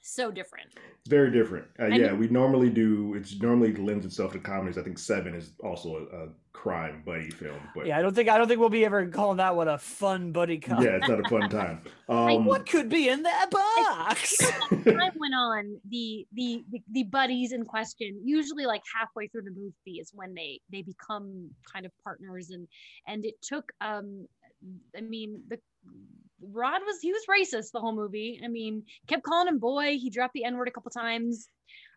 [0.00, 0.68] so different.
[1.00, 1.66] It's very different.
[1.78, 3.14] Uh, yeah, we normally do.
[3.14, 4.78] It's normally lends itself to comedies.
[4.78, 6.28] I think Seven is also a, a
[6.62, 7.60] crime buddy film.
[7.74, 9.78] But yeah, I don't think I don't think we'll be ever calling that one a
[9.78, 10.82] fun buddy cop.
[10.82, 11.80] Yeah, it's not a fun time.
[12.10, 14.38] Um, what could be in that box?
[14.38, 19.50] time went on, the, the the the buddies in question, usually like halfway through the
[19.50, 22.66] movie, is when they they become kind of partners, and
[23.06, 24.26] and it took um,
[24.96, 25.58] I mean the
[26.40, 28.40] Rod was he was racist the whole movie.
[28.42, 29.98] I mean, kept calling him boy.
[29.98, 31.50] He dropped the N word a couple times.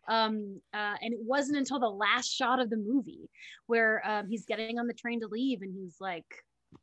[0.08, 3.30] Um, uh, and it wasn't until the last shot of the movie
[3.66, 6.26] where um, he's getting on the train to leave, and he's like,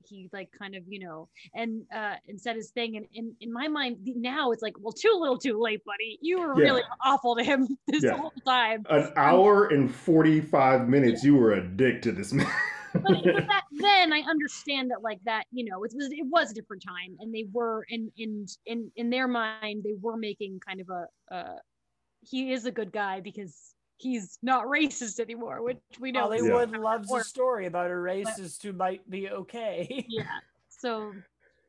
[0.05, 3.51] he like kind of you know and uh and said his thing and in, in
[3.51, 6.63] my mind now it's like well too little too late buddy you were yeah.
[6.63, 8.15] really awful to him this yeah.
[8.15, 11.31] whole time an hour and 45 minutes yeah.
[11.31, 12.47] you were a dick to this man
[12.93, 16.51] but, but back then I understand that like that, you know, it was it was
[16.51, 20.59] a different time, and they were in in in in their mind they were making
[20.65, 21.55] kind of a uh,
[22.21, 26.21] he is a good guy because he's not racist anymore, which we know.
[26.21, 26.77] Hollywood yeah.
[26.77, 30.05] loves a story about a racist but, who might be okay.
[30.09, 30.23] yeah.
[30.69, 31.13] So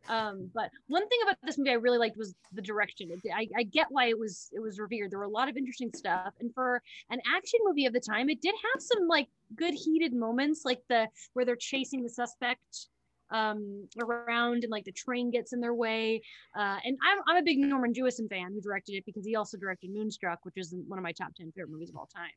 [0.09, 3.11] um, but one thing about this movie I really liked was the direction.
[3.11, 5.11] It, I, I get why it was it was revered.
[5.11, 8.29] There were a lot of interesting stuff, and for an action movie of the time,
[8.31, 12.89] it did have some like good heated moments, like the where they're chasing the suspect
[13.31, 16.23] um, around and like the train gets in their way.
[16.57, 19.57] Uh, and I'm, I'm a big Norman Jewison fan who directed it because he also
[19.57, 22.31] directed Moonstruck, which is one of my top 10 favorite movies of all time.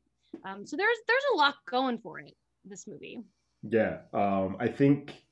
[0.44, 3.20] Um, so there's there's a lot going for it, this movie.
[3.62, 3.98] Yeah.
[4.12, 5.24] Um, I think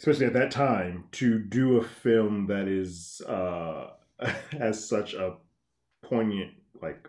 [0.00, 3.90] especially at that time, to do a film that is uh,
[4.52, 5.36] has such a
[6.02, 7.06] poignant like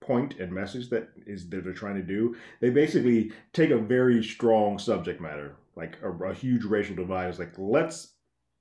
[0.00, 2.34] point and message that is that they're trying to do.
[2.60, 7.28] They basically take a very strong subject matter, like a, a huge racial divide.
[7.28, 8.14] It's like let's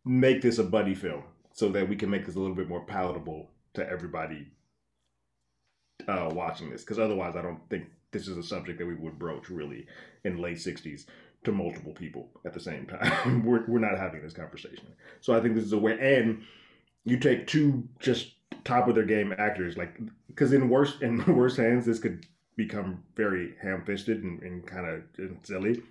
[0.06, 2.86] make this a buddy film so that we can make this a little bit more
[2.86, 4.48] palatable to everybody
[6.08, 6.82] uh, watching this.
[6.82, 9.88] Because otherwise, I don't think this is a subject that we would broach really
[10.24, 11.06] in late '60s
[11.44, 13.44] to multiple people at the same time.
[13.46, 14.88] we're, we're not having this conversation.
[15.22, 16.44] So I think this is a way, and
[17.04, 19.98] you take two just top of their game actors, like,
[20.28, 24.88] because in worse, in worse hands, this could become very ham fisted and, and kind
[24.88, 25.04] of
[25.44, 25.82] silly.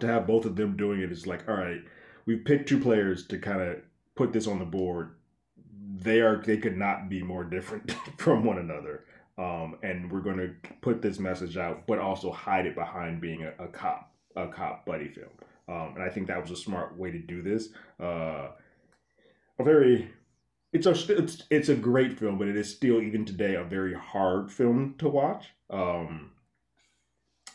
[0.00, 1.82] To have both of them doing it is like, all right,
[2.26, 3.76] we've picked two players to kind of
[4.14, 5.14] put this on the board.
[6.00, 9.04] They are, they could not be more different from one another.
[9.38, 13.42] Um, and we're going to put this message out, but also hide it behind being
[13.42, 15.30] a, a cop a cop buddy film.
[15.68, 17.68] um, and I think that was a smart way to do this.
[18.00, 18.48] Uh,
[19.58, 20.10] a very
[20.72, 23.94] it's a it's it's a great film, but it is still even today a very
[23.94, 25.46] hard film to watch.
[25.70, 26.32] Um,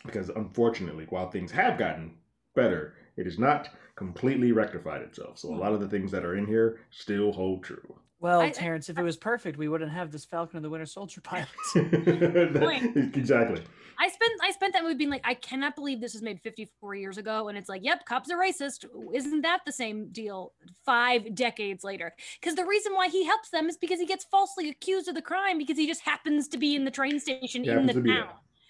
[0.06, 2.14] because unfortunately, while things have gotten
[2.56, 5.40] better, it has not completely rectified itself.
[5.40, 5.60] So a hmm.
[5.60, 7.96] lot of the things that are in here still hold true.
[8.22, 10.86] Well, I- Terrence, if it was perfect, we wouldn't have this Falcon and the Winter
[10.86, 11.48] Soldier pilot.
[11.76, 13.62] exactly.
[14.02, 16.96] I spent I spent that movie being like, I cannot believe this was made 54
[16.96, 18.86] years ago, and it's like, yep, cops are racist.
[19.14, 20.54] Isn't that the same deal
[20.86, 22.14] five decades later?
[22.40, 25.22] Because the reason why he helps them is because he gets falsely accused of the
[25.22, 27.96] crime because he just happens to be in the train station He in the happens
[27.96, 28.30] to be town.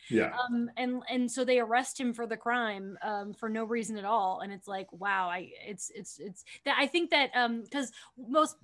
[0.10, 0.36] Yeah.
[0.38, 4.06] Um, and and so they arrest him for the crime um, for no reason at
[4.06, 7.92] all, and it's like, wow, I it's it's it's that I think that um because
[8.18, 8.58] most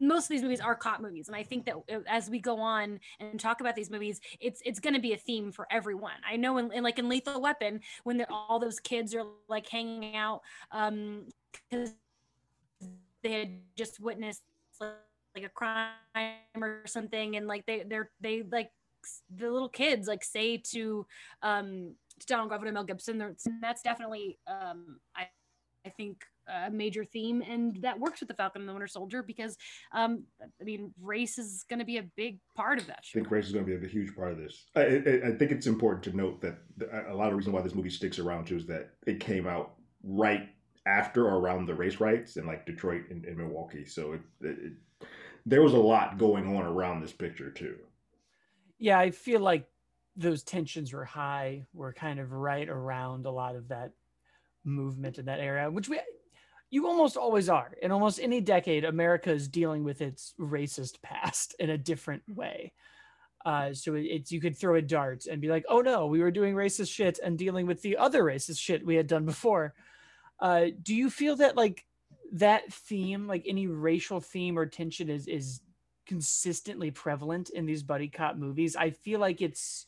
[0.00, 2.58] most of these movies are cop movies, and I think that uh, as we go
[2.60, 6.12] on and talk about these movies, it's it's going to be a theme for everyone.
[6.28, 10.16] I know in, in like in Lethal Weapon when all those kids are like hanging
[10.16, 11.26] out um
[11.70, 11.94] because
[13.22, 14.42] they had just witnessed
[14.80, 14.90] like,
[15.34, 15.92] like a crime
[16.60, 18.70] or something, and like they they're they like
[19.34, 21.06] the little kids like say to
[21.42, 25.28] um to Donald Glover and Mel Gibson, that's definitely um I
[25.84, 29.22] I think a major theme, and that works with the Falcon and the Winter Soldier
[29.22, 29.56] because
[29.92, 30.24] um
[30.60, 33.46] I mean race is going to be a big part of that I think race
[33.46, 34.66] is going to be a huge part of this.
[34.74, 36.58] I, I, I think it's important to note that
[37.08, 39.46] a lot of the reason why this movie sticks around too is that it came
[39.46, 40.48] out right
[40.86, 43.84] after or around the race riots in like Detroit and, and Milwaukee.
[43.84, 44.72] So it, it
[45.46, 47.76] there was a lot going on around this picture too.
[48.82, 49.68] Yeah, I feel like
[50.16, 51.66] those tensions were high.
[51.72, 53.92] We're kind of right around a lot of that
[54.64, 56.00] movement in that era, which we
[56.70, 57.70] you almost always are.
[57.80, 62.72] In almost any decade, America is dealing with its racist past in a different way.
[63.46, 66.32] Uh, so it's you could throw a dart and be like, "Oh no, we were
[66.32, 69.74] doing racist shit and dealing with the other racist shit we had done before."
[70.40, 71.84] Uh, do you feel that like
[72.32, 75.60] that theme, like any racial theme or tension, is is
[76.12, 78.76] consistently prevalent in these buddy cop movies?
[78.76, 79.86] I feel like it's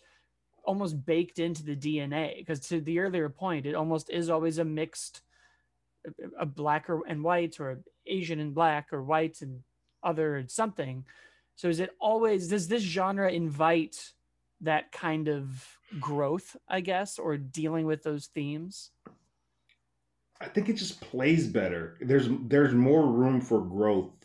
[0.64, 4.64] almost baked into the DNA because to the earlier point, it almost is always a
[4.64, 5.20] mixed,
[6.40, 9.62] a- black or and white or Asian and black or white and
[10.02, 11.04] other and something.
[11.56, 14.12] So is it always does this genre invite
[14.62, 15.46] that kind of
[16.00, 18.92] growth, I guess, or dealing with those themes?
[20.40, 21.98] I think it just plays better.
[22.00, 24.23] There's there's more room for growth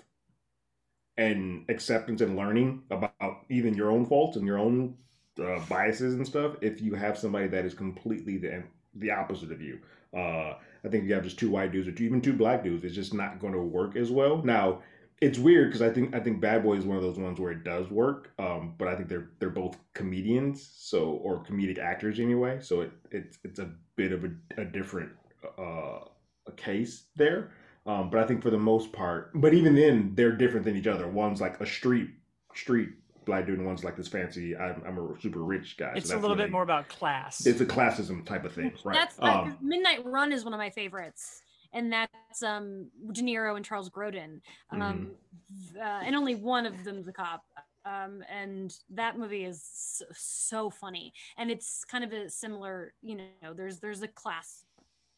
[1.20, 4.96] and acceptance and learning about even your own faults and your own
[5.44, 6.56] uh, biases and stuff.
[6.62, 8.64] If you have somebody that is completely the
[8.96, 9.80] the opposite of you,
[10.16, 10.54] uh,
[10.84, 12.96] I think you have just two white dudes or two, even two black dudes, it's
[12.96, 14.42] just not going to work as well.
[14.44, 14.82] Now
[15.22, 17.52] it's weird because I think I think Bad Boy is one of those ones where
[17.52, 22.22] it does work, um, but I think they're they're both comedians, so or comedic actors
[22.22, 22.60] anyway.
[22.62, 25.12] So it it's it's a bit of a, a different
[25.58, 26.00] uh,
[26.48, 27.52] a case there.
[27.86, 30.88] Um, but I think for the most part, but even then, they're different than each
[30.88, 31.08] other.
[31.08, 32.10] One's like a street
[32.54, 32.90] street
[33.26, 34.56] black dude, and one's like this fancy.
[34.58, 35.92] I'm, I'm a super rich guy.
[35.94, 37.46] so It's a little where bit they- more about class.
[37.46, 38.96] It's a classism type of thing, right?
[38.96, 41.42] That's Um, Midnight Run is one of my favorites,
[41.74, 45.78] and that's um De Niro and Charles Grodin, um, Mm-hmm.
[45.80, 47.44] uh, and only one of them's a cop.
[47.86, 53.16] Um, and that movie is so, so funny, and it's kind of a similar, you
[53.42, 54.66] know, there's there's a class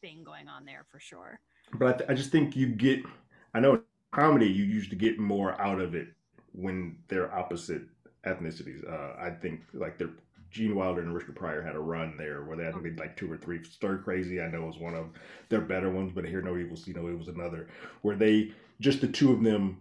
[0.00, 1.40] thing going on there for sure.
[1.74, 3.04] But I, th- I just think you get
[3.54, 3.82] i know
[4.12, 6.08] comedy you usually get more out of it
[6.52, 7.82] when they're opposite
[8.26, 8.86] ethnicities.
[8.88, 10.10] Uh, i think like they're
[10.50, 13.30] gene wilder and richard pryor had a run there where they had maybe like two
[13.30, 14.40] or three stir crazy.
[14.40, 15.06] I know was one of
[15.48, 17.68] their better ones but Hear no evil see no evil was another
[18.02, 19.78] where they just the two of them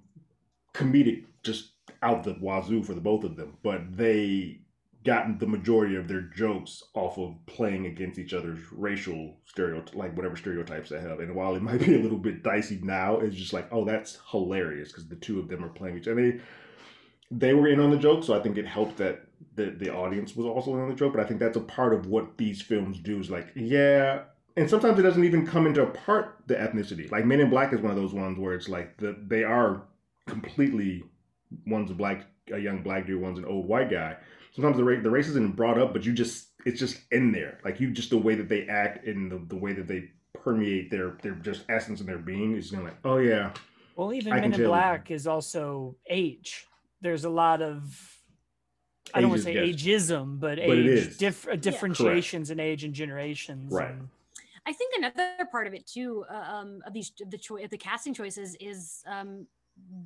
[0.74, 1.72] comedic just
[2.04, 4.61] out the wazoo for the both of them but they
[5.04, 10.16] gotten the majority of their jokes off of playing against each other's racial stereotype, like
[10.16, 11.20] whatever stereotypes they have.
[11.20, 14.20] And while it might be a little bit dicey now, it's just like, oh, that's
[14.30, 16.22] hilarious because the two of them are playing each other.
[16.22, 16.40] They,
[17.32, 20.36] they were in on the joke, so I think it helped that the the audience
[20.36, 21.14] was also in on the joke.
[21.14, 23.20] But I think that's a part of what these films do.
[23.20, 24.24] Is like, yeah.
[24.58, 27.10] And sometimes it doesn't even come into part the ethnicity.
[27.10, 29.84] Like Men in Black is one of those ones where it's like the they are
[30.28, 31.06] completely
[31.66, 34.18] one's a black a young black dude, one's an old white guy
[34.54, 37.60] sometimes the race the race isn't brought up, but you just it's just in there.
[37.66, 40.90] Like you just the way that they act and the, the way that they permeate
[40.90, 43.54] their their just essence and their being is gonna like, oh yeah.
[43.96, 46.68] Well, even I Men in tell- Black is also age.
[47.02, 48.18] There's a lot of
[49.14, 49.76] I don't want to say yes.
[49.76, 53.74] ageism, but, But age dif- uh, differentiations in age and generations.
[53.74, 53.92] Right.
[53.92, 54.08] and-
[54.66, 58.14] I think another part of it too, uh, um, of these the choi- the casting
[58.14, 59.48] choices is um,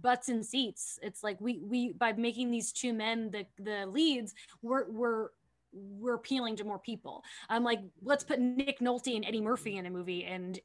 [0.02, 1.00] butts and seats.
[1.02, 5.30] It's like we we by making these two men the the leads, we're we're
[5.76, 7.24] we're appealing to more people.
[7.50, 10.60] I'm like, let's put Nick Nolte and Eddie Murphy in a movie, and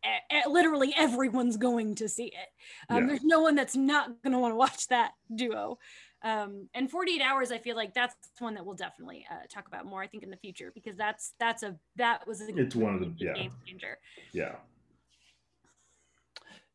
[0.49, 2.49] literally everyone's going to see it.
[2.89, 3.07] Um, yeah.
[3.09, 5.79] There's no one that's not going to want to watch that duo.
[6.23, 9.87] Um, and 48 hours, I feel like that's one that we'll definitely uh, talk about
[9.87, 10.03] more.
[10.03, 13.01] I think in the future because that's that's a that was a it's one of
[13.01, 13.33] the yeah.
[13.33, 13.99] game changer.
[14.33, 14.57] Yeah.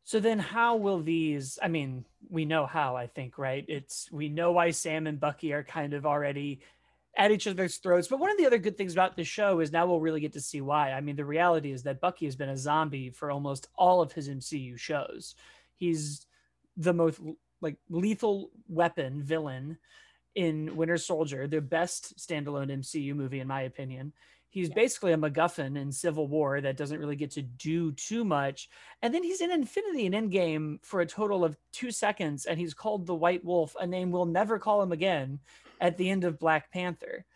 [0.06, 3.64] So then how will these I mean, we know how, I think, right?
[3.66, 6.60] It's we know why Sam and Bucky are kind of already
[7.16, 8.06] at each other's throats.
[8.06, 10.34] But one of the other good things about the show is now we'll really get
[10.34, 10.92] to see why.
[10.92, 14.12] I mean, the reality is that Bucky has been a zombie for almost all of
[14.12, 15.34] his MCU shows.
[15.74, 16.24] He's
[16.76, 17.20] the most
[17.60, 19.76] like lethal weapon villain
[20.36, 24.12] in Winter Soldier, the best standalone MCU movie in my opinion.
[24.56, 24.74] He's yeah.
[24.74, 28.70] basically a MacGuffin in Civil War that doesn't really get to do too much.
[29.02, 32.72] And then he's in Infinity and Endgame for a total of two seconds, and he's
[32.72, 35.40] called the White Wolf, a name we'll never call him again
[35.78, 37.26] at the end of Black Panther.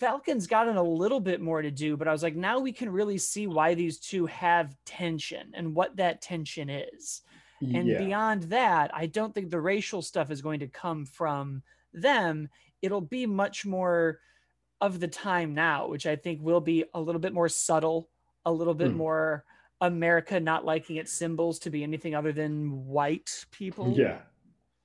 [0.00, 2.90] Falcon's gotten a little bit more to do, but I was like, now we can
[2.90, 7.22] really see why these two have tension and what that tension is.
[7.60, 7.98] And yeah.
[7.98, 12.48] beyond that, I don't think the racial stuff is going to come from them.
[12.82, 14.18] It'll be much more
[14.84, 18.10] of the time now, which I think will be a little bit more subtle,
[18.44, 18.96] a little bit mm.
[18.96, 19.44] more
[19.80, 23.94] America not liking its symbols to be anything other than white people.
[23.96, 24.18] Yeah.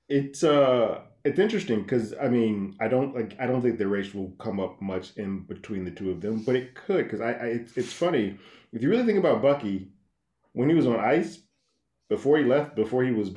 [0.07, 4.13] It's uh it's interesting because I mean I don't like I don't think the race
[4.13, 7.31] will come up much in between the two of them, but it could because I,
[7.31, 8.38] I it's, it's funny
[8.71, 9.91] if you really think about Bucky
[10.53, 11.41] when he was on ice
[12.09, 13.31] before he left before he was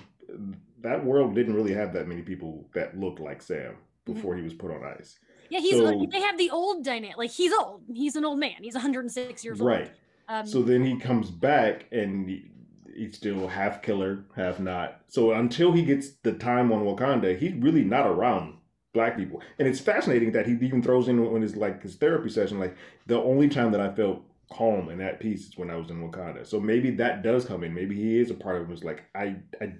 [0.80, 4.14] that world didn't really have that many people that looked like Sam mm-hmm.
[4.14, 4.38] before mm-hmm.
[4.38, 5.18] he was put on ice.
[5.52, 7.18] Yeah, he's so, they have the old dynamic.
[7.18, 7.82] Like he's old.
[7.92, 8.54] He's an old man.
[8.62, 9.80] He's 106 years right.
[9.80, 9.88] old.
[9.88, 9.90] Right.
[10.28, 12.50] Um, so then he comes back and he,
[12.96, 15.02] he's still half killer, half not.
[15.08, 18.54] So until he gets the time on Wakanda, he's really not around
[18.94, 19.42] black people.
[19.58, 22.74] And it's fascinating that he even throws in when his like his therapy session, like
[23.06, 26.00] the only time that I felt calm and at peace is when I was in
[26.00, 26.46] Wakanda.
[26.46, 27.74] So maybe that does come in.
[27.74, 28.68] Maybe he is a part of it.
[28.68, 29.74] Was like I I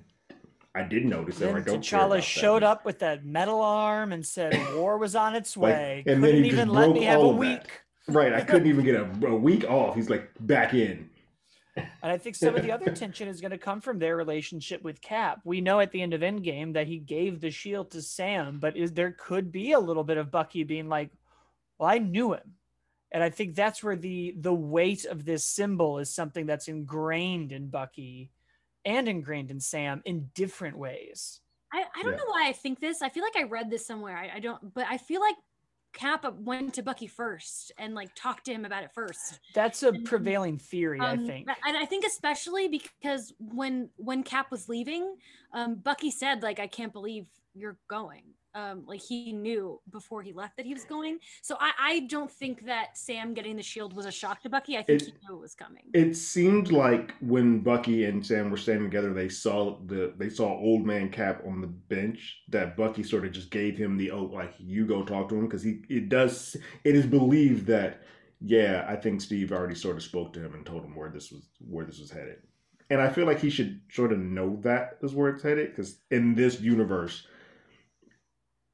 [0.75, 1.67] I did notice that.
[1.67, 6.03] Then T'Challa showed up with that metal arm and said war was on its way.
[6.07, 7.83] Like, and couldn't even let me have a week.
[8.07, 8.15] That.
[8.15, 9.95] Right, I couldn't even get a, a week off.
[9.95, 11.11] He's like back in.
[11.77, 14.83] And I think some of the other tension is going to come from their relationship
[14.83, 15.41] with Cap.
[15.45, 18.77] We know at the end of Endgame that he gave the shield to Sam, but
[18.77, 21.11] is there could be a little bit of Bucky being like,
[21.79, 22.57] "Well, I knew him,"
[23.11, 27.53] and I think that's where the the weight of this symbol is something that's ingrained
[27.53, 28.31] in Bucky
[28.85, 31.41] and ingrained in Sam in different ways.
[31.73, 32.19] I, I don't yeah.
[32.19, 33.03] know why I think this.
[33.03, 34.17] I feel like I read this somewhere.
[34.17, 35.37] I, I don't, but I feel like
[35.93, 39.41] Cap went to Bucky first and like talked to him about it first.
[39.55, 41.49] That's a and, prevailing theory, um, I think.
[41.67, 45.17] And I think especially because when when Cap was leaving,
[45.53, 48.23] um, Bucky said like, "I can't believe you're going."
[48.55, 51.19] Um, like he knew before he left that he was going.
[51.41, 54.77] So I, I don't think that Sam getting the shield was a shock to Bucky.
[54.77, 55.85] I think it, he knew it was coming.
[55.95, 60.49] It seemed like when Bucky and Sam were standing together, they saw the they saw
[60.59, 62.43] old man Cap on the bench.
[62.49, 65.47] That Bucky sort of just gave him the oh like you go talk to him
[65.47, 68.03] because he it does it is believed that
[68.41, 71.31] yeah I think Steve already sort of spoke to him and told him where this
[71.31, 72.39] was where this was headed.
[72.91, 75.99] And I feel like he should sort of know that is where it's headed because
[76.11, 77.27] in this universe,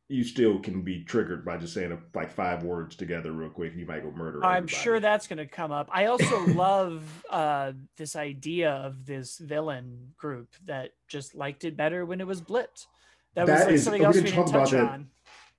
[0.08, 3.72] you still can be triggered by just saying a, like five words together real quick.
[3.72, 4.44] And you might go murder.
[4.44, 5.88] I'm sure that's going to come up.
[5.92, 12.06] I also love uh, this idea of this villain group that just liked it better
[12.06, 12.86] when it was blipped.
[13.34, 15.08] That, that was like is, something else we didn't touch on.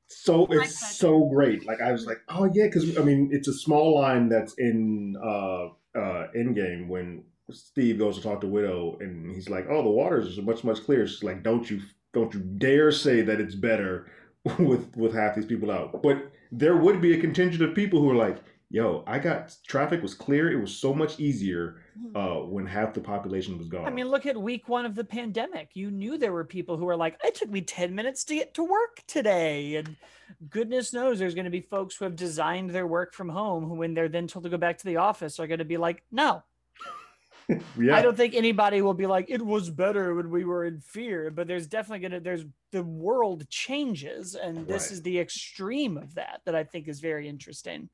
[0.08, 1.68] So it's so great.
[1.68, 5.16] Like I was like, oh yeah, because I mean, it's a small line that's in
[5.24, 9.90] uh uh Endgame when Steve goes to talk to Widow, and he's like, "Oh, the
[9.90, 11.82] waters are much much clearer." She's like, "Don't you
[12.14, 14.08] don't you dare say that it's better."
[14.60, 16.02] with with half these people out.
[16.02, 18.38] But there would be a contingent of people who are like,
[18.70, 20.50] "Yo, I got traffic was clear.
[20.52, 22.16] It was so much easier hmm.
[22.16, 25.04] uh, when half the population was gone." I mean, look at week one of the
[25.04, 25.72] pandemic.
[25.74, 28.54] You knew there were people who were like, "It took me ten minutes to get
[28.54, 29.98] to work today," and
[30.50, 33.74] goodness knows there's going to be folks who have designed their work from home who,
[33.74, 36.04] when they're then told to go back to the office, are going to be like,
[36.12, 36.44] "No,
[37.80, 37.96] yeah.
[37.96, 41.32] I don't think anybody will be like it was better when we were in fear,
[41.32, 44.92] but there's definitely gonna there's the world changes, and this right.
[44.92, 47.90] is the extreme of that that I think is very interesting.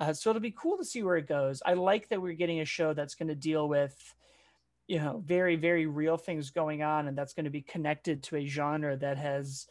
[0.00, 1.60] Uh, so it'll be cool to see where it goes.
[1.66, 4.14] I like that we're getting a show that's going to deal with,
[4.86, 8.36] you know, very very real things going on, and that's going to be connected to
[8.36, 9.66] a genre that has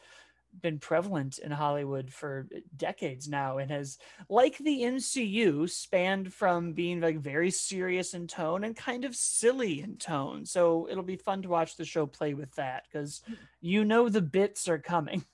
[0.60, 3.98] been prevalent in Hollywood for uh, decades now and has,
[4.28, 9.80] like the MCU, spanned from being like very serious in tone and kind of silly
[9.80, 10.44] in tone.
[10.44, 13.34] So it'll be fun to watch the show play with that because hmm.
[13.60, 15.24] you know the bits are coming.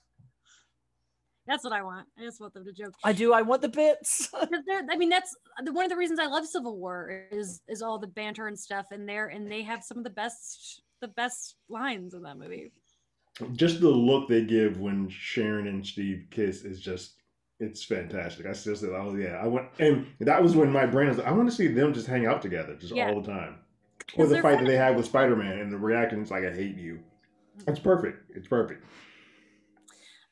[1.47, 2.07] That's what I want.
[2.17, 2.95] I just want them to joke.
[3.03, 3.31] I do.
[3.31, 4.29] I want the bits.
[4.89, 8.07] I mean, that's one of the reasons I love Civil War is is all the
[8.07, 12.13] banter and stuff in there, and they have some of the best the best lines
[12.13, 12.71] in that movie.
[13.53, 17.15] Just the look they give when Sharon and Steve kiss is just
[17.59, 18.45] it's fantastic.
[18.45, 21.19] I still said, oh yeah, I want, and that was when my brain was.
[21.19, 23.09] I want to see them just hang out together, just yeah.
[23.09, 23.59] all the time.
[24.17, 26.53] Or the fight that they had with Spider Man, and the reaction is like, "I
[26.53, 26.99] hate you."
[27.57, 27.71] Mm-hmm.
[27.71, 28.29] It's perfect.
[28.35, 28.83] It's perfect.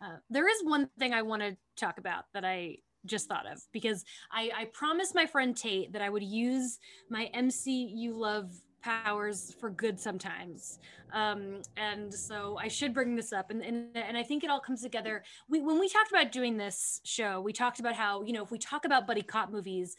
[0.01, 3.61] Uh, there is one thing I want to talk about that I just thought of
[3.71, 6.79] because I, I promised my friend Tate that I would use
[7.09, 8.51] my MCU love
[8.83, 10.79] powers for good sometimes.
[11.13, 13.49] Um, and so I should bring this up.
[13.49, 15.23] And, and, and I think it all comes together.
[15.47, 18.51] We, when we talked about doing this show, we talked about how, you know, if
[18.51, 19.95] we talk about buddy cop movies,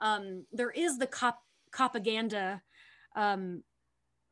[0.00, 1.42] um, there is the cop
[1.72, 2.62] propaganda
[3.16, 3.62] um,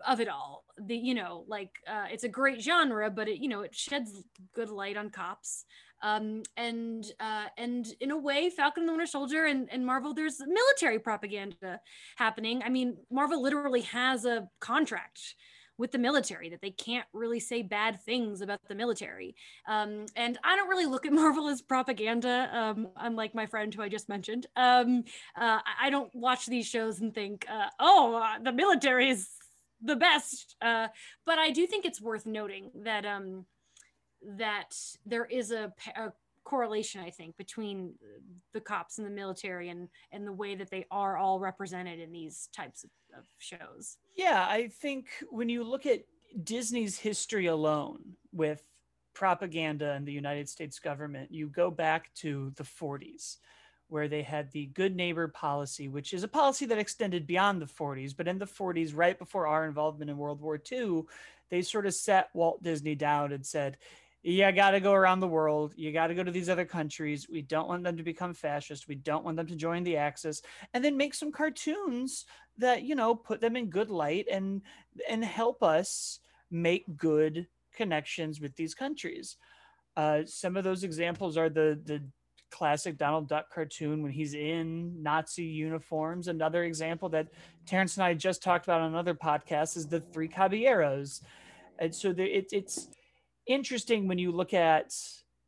[0.06, 0.64] of it all.
[0.78, 4.24] The, you know, like uh, it's a great genre, but it, you know, it sheds
[4.54, 5.64] good light on cops.
[6.02, 10.14] Um, and uh, and in a way, Falcon and the Winter Soldier and, and Marvel,
[10.14, 11.80] there's military propaganda
[12.16, 12.62] happening.
[12.62, 15.34] I mean, Marvel literally has a contract
[15.76, 19.34] with the military that they can't really say bad things about the military.
[19.66, 23.82] Um, and I don't really look at Marvel as propaganda, um, unlike my friend who
[23.82, 24.46] I just mentioned.
[24.56, 25.04] Um,
[25.36, 29.28] uh, I don't watch these shows and think, uh, oh, uh, the military is
[29.82, 30.56] the best.
[30.62, 30.88] Uh,
[31.26, 33.44] but I do think it's worth noting that um,
[34.36, 34.74] that
[35.06, 36.12] there is a, a
[36.44, 37.94] correlation i think between
[38.52, 42.12] the cops and the military and and the way that they are all represented in
[42.12, 43.96] these types of, of shows.
[44.14, 46.04] Yeah i think when you look at
[46.42, 48.00] disney's history alone
[48.32, 48.62] with
[49.14, 53.38] propaganda and the united states government you go back to the 40s
[53.88, 57.66] where they had the good neighbor policy which is a policy that extended beyond the
[57.66, 61.02] 40s but in the 40s right before our involvement in world war ii
[61.50, 63.76] they sort of set walt disney down and said
[64.26, 65.74] you got to go around the world.
[65.76, 67.28] You got to go to these other countries.
[67.28, 68.88] We don't want them to become fascist.
[68.88, 70.40] We don't want them to join the Axis.
[70.72, 72.24] And then make some cartoons
[72.56, 74.62] that you know put them in good light and
[75.08, 76.20] and help us
[76.50, 79.36] make good connections with these countries.
[79.94, 82.02] Uh, some of those examples are the the
[82.50, 86.28] classic Donald Duck cartoon when he's in Nazi uniforms.
[86.28, 87.28] Another example that
[87.66, 91.20] Terrence and I just talked about on another podcast is the Three Caballeros.
[91.78, 92.88] And so there, it, it's
[93.46, 94.94] interesting when you look at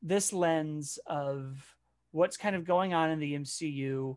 [0.03, 1.77] this lens of
[2.13, 4.17] what's kind of going on in the MCU,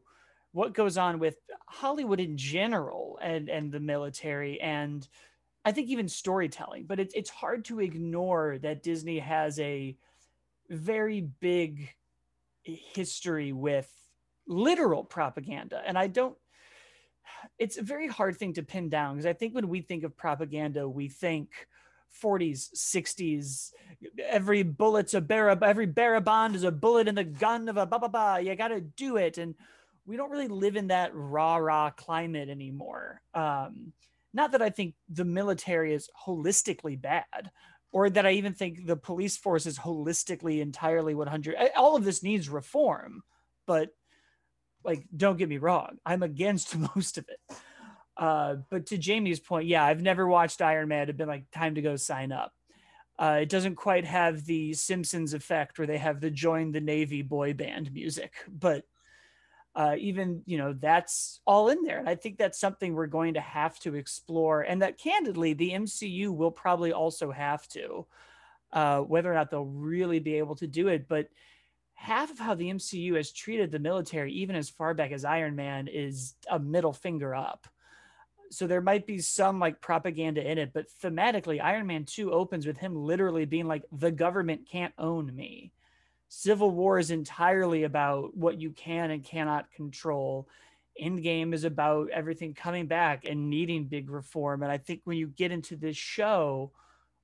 [0.51, 1.35] what goes on with
[1.67, 5.07] Hollywood in general and and the military and
[5.65, 6.85] I think even storytelling.
[6.85, 9.95] But it's it's hard to ignore that Disney has a
[10.69, 11.93] very big
[12.63, 13.91] history with
[14.47, 15.81] literal propaganda.
[15.85, 16.37] And I don't
[17.57, 20.17] it's a very hard thing to pin down because I think when we think of
[20.17, 21.67] propaganda, we think
[22.23, 23.71] 40s, 60s.
[24.23, 27.85] Every bullet's a bearer, every bearer bond is a bullet in the gun of a
[27.85, 28.39] ba ba ba.
[28.41, 29.37] You got to do it.
[29.37, 29.55] And
[30.05, 33.21] we don't really live in that rah rah climate anymore.
[33.33, 33.93] Um,
[34.33, 37.51] not that I think the military is holistically bad
[37.91, 41.55] or that I even think the police force is holistically entirely 100.
[41.75, 43.23] All of this needs reform,
[43.65, 43.89] but
[44.83, 47.38] like, don't get me wrong, I'm against most of it.
[48.19, 51.03] Uh, but to Jamie's point, yeah, I've never watched Iron Man.
[51.03, 52.53] It'd been like time to go sign up.
[53.17, 57.21] Uh, it doesn't quite have the Simpsons effect where they have the join the Navy
[57.21, 58.83] boy band music, but
[59.73, 63.35] uh, even you know that's all in there, and I think that's something we're going
[63.35, 68.05] to have to explore, and that candidly the MCU will probably also have to,
[68.73, 71.07] uh, whether or not they'll really be able to do it.
[71.07, 71.29] But
[71.93, 75.55] half of how the MCU has treated the military, even as far back as Iron
[75.55, 77.67] Man, is a middle finger up
[78.51, 82.65] so there might be some like propaganda in it, but thematically, Iron Man 2 opens
[82.65, 85.71] with him literally being like, the government can't own me.
[86.29, 90.47] Civil War is entirely about what you can and cannot control.
[91.01, 94.61] Endgame is about everything coming back and needing big reform.
[94.63, 96.71] And I think when you get into this show,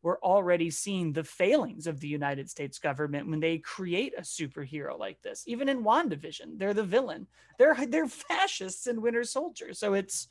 [0.01, 4.97] we're already seeing the failings of the United States government when they create a superhero
[4.97, 5.43] like this.
[5.47, 7.27] Even in WandaVision, they're the villain.
[7.57, 9.73] They're they're fascists in Winter Soldier.
[9.73, 10.27] So it's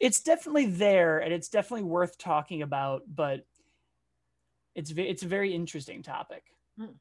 [0.00, 3.46] it's definitely there and it's definitely worth talking about but
[4.74, 6.44] it's it's a very interesting topic.
[6.78, 6.92] Hmm.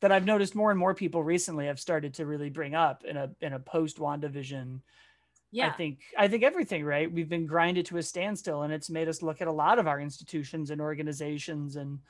[0.00, 3.16] that i've noticed more and more people recently have started to really bring up in
[3.16, 4.80] a in a post wandavision
[5.52, 5.68] yeah.
[5.68, 7.10] i think i think everything right?
[7.10, 9.86] We've been grinded to a standstill and it's made us look at a lot of
[9.86, 12.00] our institutions and organizations and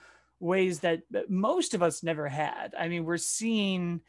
[0.41, 2.75] ways that most of us never had.
[2.79, 4.01] I mean we're seeing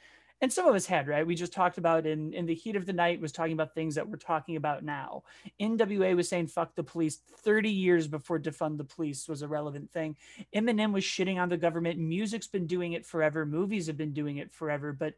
[0.42, 1.26] and some of us had right?
[1.26, 3.96] We just talked about in in the heat of the night was talking about things
[3.96, 5.24] that we're talking about now.
[5.60, 9.92] N.W.A was saying fuck the police 30 years before defund the police was a relevant
[9.92, 10.16] thing.
[10.56, 12.00] Eminem was shitting on the government.
[12.00, 13.46] Music's been doing it forever.
[13.46, 14.94] Movies have been doing it forever.
[14.94, 15.16] But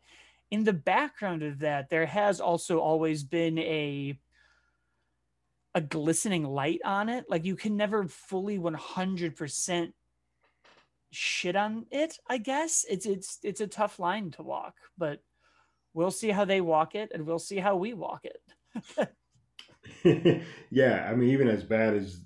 [0.49, 4.17] in the background of that there has also always been a
[5.73, 7.25] a glistening light on it.
[7.29, 9.93] Like you can never fully 100%
[11.11, 12.85] shit on it i guess.
[12.89, 15.21] It's it's it's a tough line to walk but
[15.93, 18.41] we'll see how they walk it and we'll see how we walk it.
[20.71, 22.21] Yeah i mean even as bad as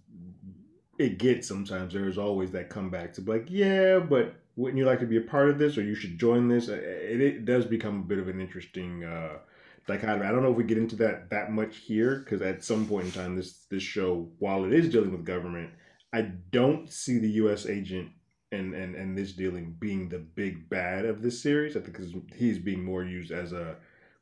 [1.00, 5.00] it gets sometimes there's always that comeback to be like yeah but wouldn't you like
[5.00, 6.70] to be a part of this or you should join this?
[6.70, 9.40] It, it does become a bit of an interesting uh
[9.88, 10.26] dichotomy.
[10.26, 13.08] I don't know if we get into that that much here because at some point
[13.08, 15.72] in time this this show while it is dealing with government
[16.14, 16.22] i
[16.52, 18.10] don't see the u.s agent
[18.56, 21.78] and and and this dealing being the big bad of this series.
[21.78, 23.78] I think because he's being more used as a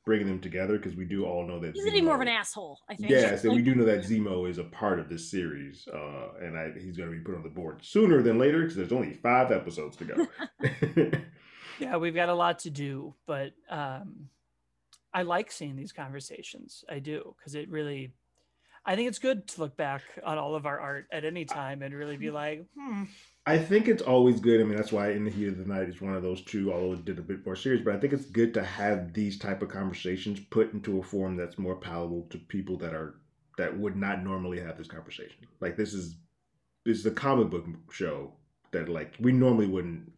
[0.05, 2.79] bringing them together because we do all know that he's Zemo, more of an asshole.
[2.89, 3.09] I think.
[3.09, 6.57] Yeah, so we do know that Zemo is a part of this series, uh, and
[6.57, 9.13] I, he's going to be put on the board sooner than later because there's only
[9.13, 11.21] five episodes to go.
[11.79, 14.29] yeah, we've got a lot to do, but um,
[15.13, 16.83] I like seeing these conversations.
[16.89, 18.11] I do because it really.
[18.85, 21.81] I think it's good to look back on all of our art at any time
[21.83, 23.03] and really be like, hmm,
[23.45, 24.61] I think it's always good.
[24.61, 26.71] I mean, that's why In the Heat of the Night is one of those two,
[26.71, 27.83] although it did a bit more serious.
[27.83, 31.35] But I think it's good to have these type of conversations put into a form
[31.35, 33.15] that's more palatable to people that are
[33.57, 35.45] that would not normally have this conversation.
[35.59, 36.15] Like this is
[36.85, 38.31] this is a comic book show
[38.71, 40.11] that like we normally wouldn't.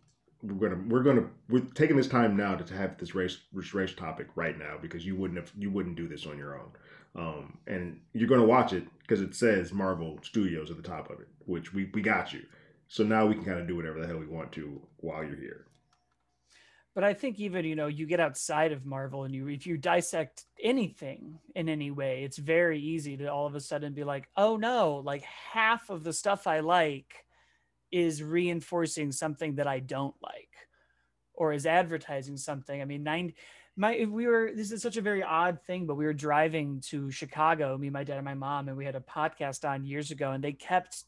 [0.44, 3.96] We're gonna we're gonna we're taking this time now to have this race this race
[3.96, 6.70] topic right now because you wouldn't have you wouldn't do this on your own.
[7.16, 11.20] Um, and you're gonna watch it because it says Marvel Studios at the top of
[11.20, 12.44] it, which we we got you.
[12.88, 15.36] So now we can kind of do whatever the hell we want to while you're
[15.36, 15.66] here.
[16.94, 19.78] But I think even you know you get outside of Marvel and you if you
[19.78, 24.30] dissect anything in any way, it's very easy to all of a sudden be like,
[24.38, 27.26] oh no, like half of the stuff I like
[27.92, 30.52] is reinforcing something that I don't like,
[31.34, 32.82] or is advertising something.
[32.82, 33.34] I mean, nine
[33.76, 36.80] my if we were this is such a very odd thing but we were driving
[36.80, 40.12] to chicago me my dad and my mom and we had a podcast on years
[40.12, 41.04] ago and they kept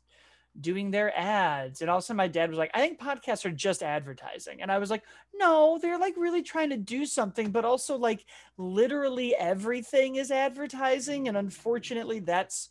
[0.59, 1.81] doing their ads.
[1.81, 4.61] And all of a sudden my dad was like, I think podcasts are just advertising.
[4.61, 5.03] And I was like,
[5.33, 8.25] no, they're like really trying to do something, but also like
[8.57, 11.27] literally everything is advertising.
[11.27, 12.69] And unfortunately, that's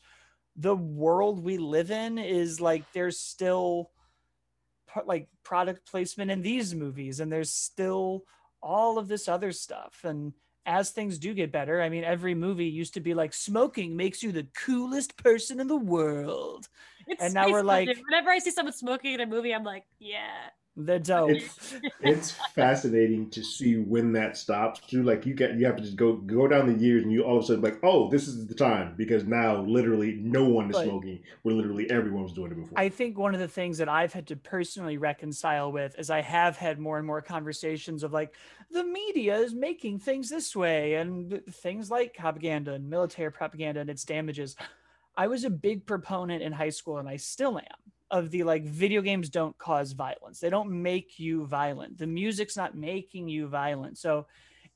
[0.57, 3.91] the world we live in is like there's still
[5.05, 8.24] like product placement in these movies and there's still
[8.62, 10.01] all of this other stuff.
[10.05, 10.32] And
[10.64, 14.22] as things do get better, I mean, every movie used to be like smoking makes
[14.22, 16.68] you the coolest person in the world.
[17.07, 19.84] It's and now we're like, whenever I see someone smoking in a movie, I'm like,
[19.98, 21.30] yeah, the dope.
[21.30, 25.02] It's, it's fascinating to see when that stops too.
[25.02, 27.38] Like you get, you have to just go go down the years, and you all
[27.38, 30.76] of a sudden like, oh, this is the time because now literally no one is
[30.76, 31.20] but, smoking.
[31.42, 32.78] Where literally everyone was doing it before.
[32.78, 36.20] I think one of the things that I've had to personally reconcile with is I
[36.20, 38.34] have had more and more conversations of like
[38.70, 43.88] the media is making things this way and things like propaganda and military propaganda and
[43.88, 44.57] its damages.
[45.17, 48.64] I was a big proponent in high school, and I still am of the like
[48.64, 50.39] video games don't cause violence.
[50.39, 51.99] They don't make you violent.
[51.99, 53.99] The music's not making you violent.
[53.99, 54.27] So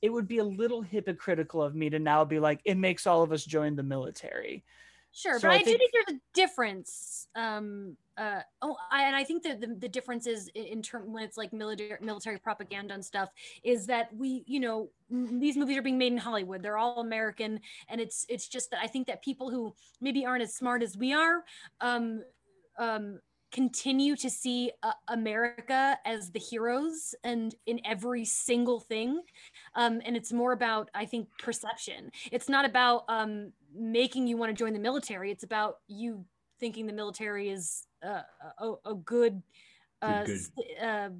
[0.02, 3.22] it would be a little hypocritical of me to now be like, it makes all
[3.22, 4.64] of us join the military.
[5.12, 7.26] Sure, so but I, I think, do think there's a difference.
[7.34, 11.24] Um, uh, oh, I, and I think that the, the difference is in term when
[11.24, 13.30] it's like military military propaganda and stuff
[13.64, 16.62] is that we, you know, these movies are being made in Hollywood.
[16.62, 20.42] They're all American, and it's it's just that I think that people who maybe aren't
[20.42, 21.44] as smart as we are,
[21.80, 22.22] um,
[22.78, 29.20] um, continue to see uh, America as the heroes and in every single thing.
[29.74, 32.12] Um, and it's more about, I think, perception.
[32.30, 35.30] It's not about um, making you want to join the military.
[35.30, 36.24] It's about you
[36.58, 38.22] thinking the military is uh,
[38.58, 39.42] a, a, good,
[40.02, 40.84] uh, good, good.
[40.84, 41.10] Uh,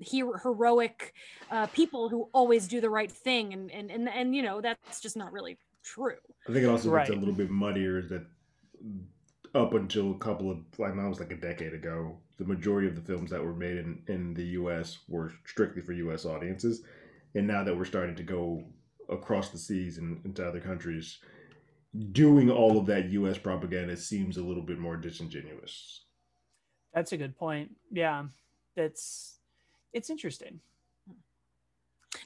[0.00, 1.14] hero, heroic
[1.50, 3.52] uh, people who always do the right thing.
[3.52, 6.16] And, and, and, and, you know, that's just not really true.
[6.48, 7.06] I think it also right.
[7.06, 8.24] gets a little bit muddier that
[9.54, 12.94] up until a couple of like that was like a decade ago, the majority of
[12.94, 14.98] the films that were made in in the U.S.
[15.08, 16.24] were strictly for U.S.
[16.24, 16.82] audiences,
[17.34, 18.64] and now that we're starting to go
[19.08, 21.18] across the seas and into other countries,
[22.12, 23.38] doing all of that U.S.
[23.38, 26.04] propaganda seems a little bit more disingenuous.
[26.94, 27.72] That's a good point.
[27.90, 28.24] Yeah,
[28.76, 29.38] that's
[29.92, 30.60] it's interesting.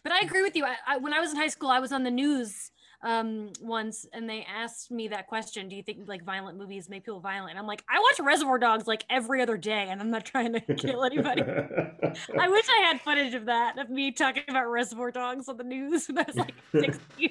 [0.02, 0.64] But I agree with you.
[0.64, 2.70] I, I, when I was in high school, I was on the news
[3.04, 7.04] um once and they asked me that question do you think like violent movies make
[7.04, 10.10] people violent and i'm like i watch reservoir dogs like every other day and i'm
[10.10, 14.44] not trying to kill anybody i wish i had footage of that of me talking
[14.48, 17.30] about reservoir dogs on the news when i was like 16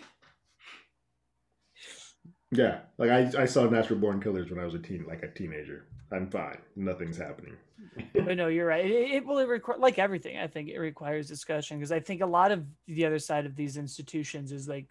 [2.53, 5.27] yeah, like I, I saw Natural Born Killers when I was a teen, like a
[5.27, 5.85] teenager.
[6.11, 6.57] I'm fine.
[6.75, 7.55] Nothing's happening.
[8.13, 8.85] but no, you're right.
[8.85, 10.37] It, it will require, like everything.
[10.37, 13.55] I think it requires discussion because I think a lot of the other side of
[13.55, 14.87] these institutions is like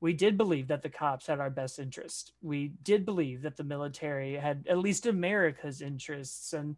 [0.00, 2.32] we did believe that the cops had our best interest.
[2.42, 6.76] We did believe that the military had at least America's interests, and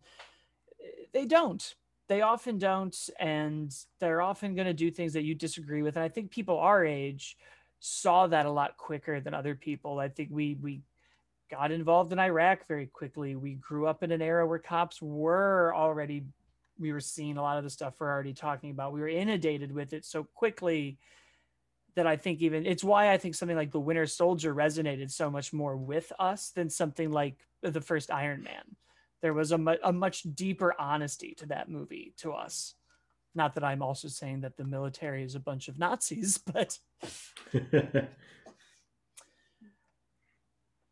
[0.80, 1.74] eh, they don't.
[2.08, 5.96] They often don't, and they're often going to do things that you disagree with.
[5.96, 7.36] And I think people our age
[7.86, 10.00] saw that a lot quicker than other people.
[10.00, 10.80] I think we we
[11.50, 13.36] got involved in Iraq very quickly.
[13.36, 16.24] We grew up in an era where cops were already
[16.78, 18.92] we were seeing a lot of the stuff we're already talking about.
[18.92, 20.98] We were inundated with it so quickly
[21.94, 25.30] that I think even it's why I think something like The Winter Soldier resonated so
[25.30, 28.76] much more with us than something like the first Iron Man.
[29.22, 32.74] There was a, mu- a much deeper honesty to that movie to us.
[33.36, 36.78] Not that I'm also saying that the military is a bunch of Nazis, but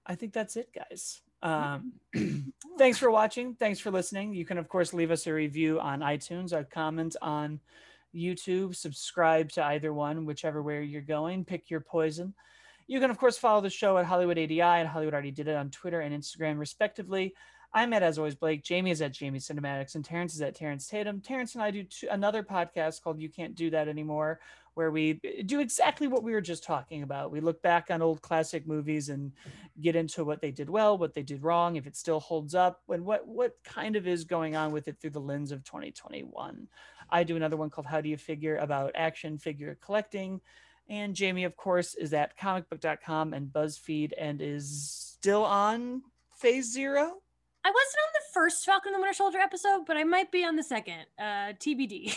[0.06, 1.22] I think that's it, guys.
[1.42, 1.94] Um,
[2.78, 3.54] thanks for watching.
[3.54, 4.34] Thanks for listening.
[4.34, 7.60] You can, of course, leave us a review on iTunes, a comment on
[8.14, 11.44] YouTube, subscribe to either one, whichever way you're going.
[11.44, 12.34] Pick your poison.
[12.86, 15.56] You can, of course, follow the show at Hollywood ADI and Hollywood Already Did It
[15.56, 17.34] on Twitter and Instagram, respectively.
[17.76, 18.62] I'm at As Always Blake.
[18.62, 21.20] Jamie is at Jamie Cinematics, and Terrence is at Terrence Tatum.
[21.20, 24.38] Terrence and I do another podcast called You Can't Do That Anymore,
[24.74, 25.14] where we
[25.44, 27.32] do exactly what we were just talking about.
[27.32, 29.32] We look back on old classic movies and
[29.80, 32.80] get into what they did well, what they did wrong, if it still holds up,
[32.88, 36.68] and what what kind of is going on with it through the lens of 2021.
[37.10, 40.40] I do another one called How Do You Figure about action figure collecting.
[40.88, 47.20] And Jamie, of course, is at comicbook.com and BuzzFeed and is still on phase zero.
[47.64, 50.56] I wasn't on the first Falcon the Winter Soldier episode, but I might be on
[50.56, 51.06] the second.
[51.18, 52.16] Uh, TBD.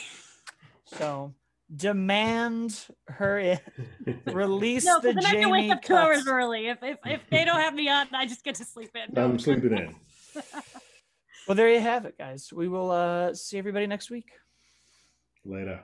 [0.85, 1.33] So
[1.75, 3.59] demand her in.
[4.25, 6.67] Release no, the because then I have to wake up two hours early.
[6.67, 9.17] If, if if they don't have me on, I just get to sleep in.
[9.17, 9.95] I'm sleeping in.
[11.47, 12.51] Well, there you have it, guys.
[12.51, 14.31] We will uh, see everybody next week.
[15.45, 15.81] Later.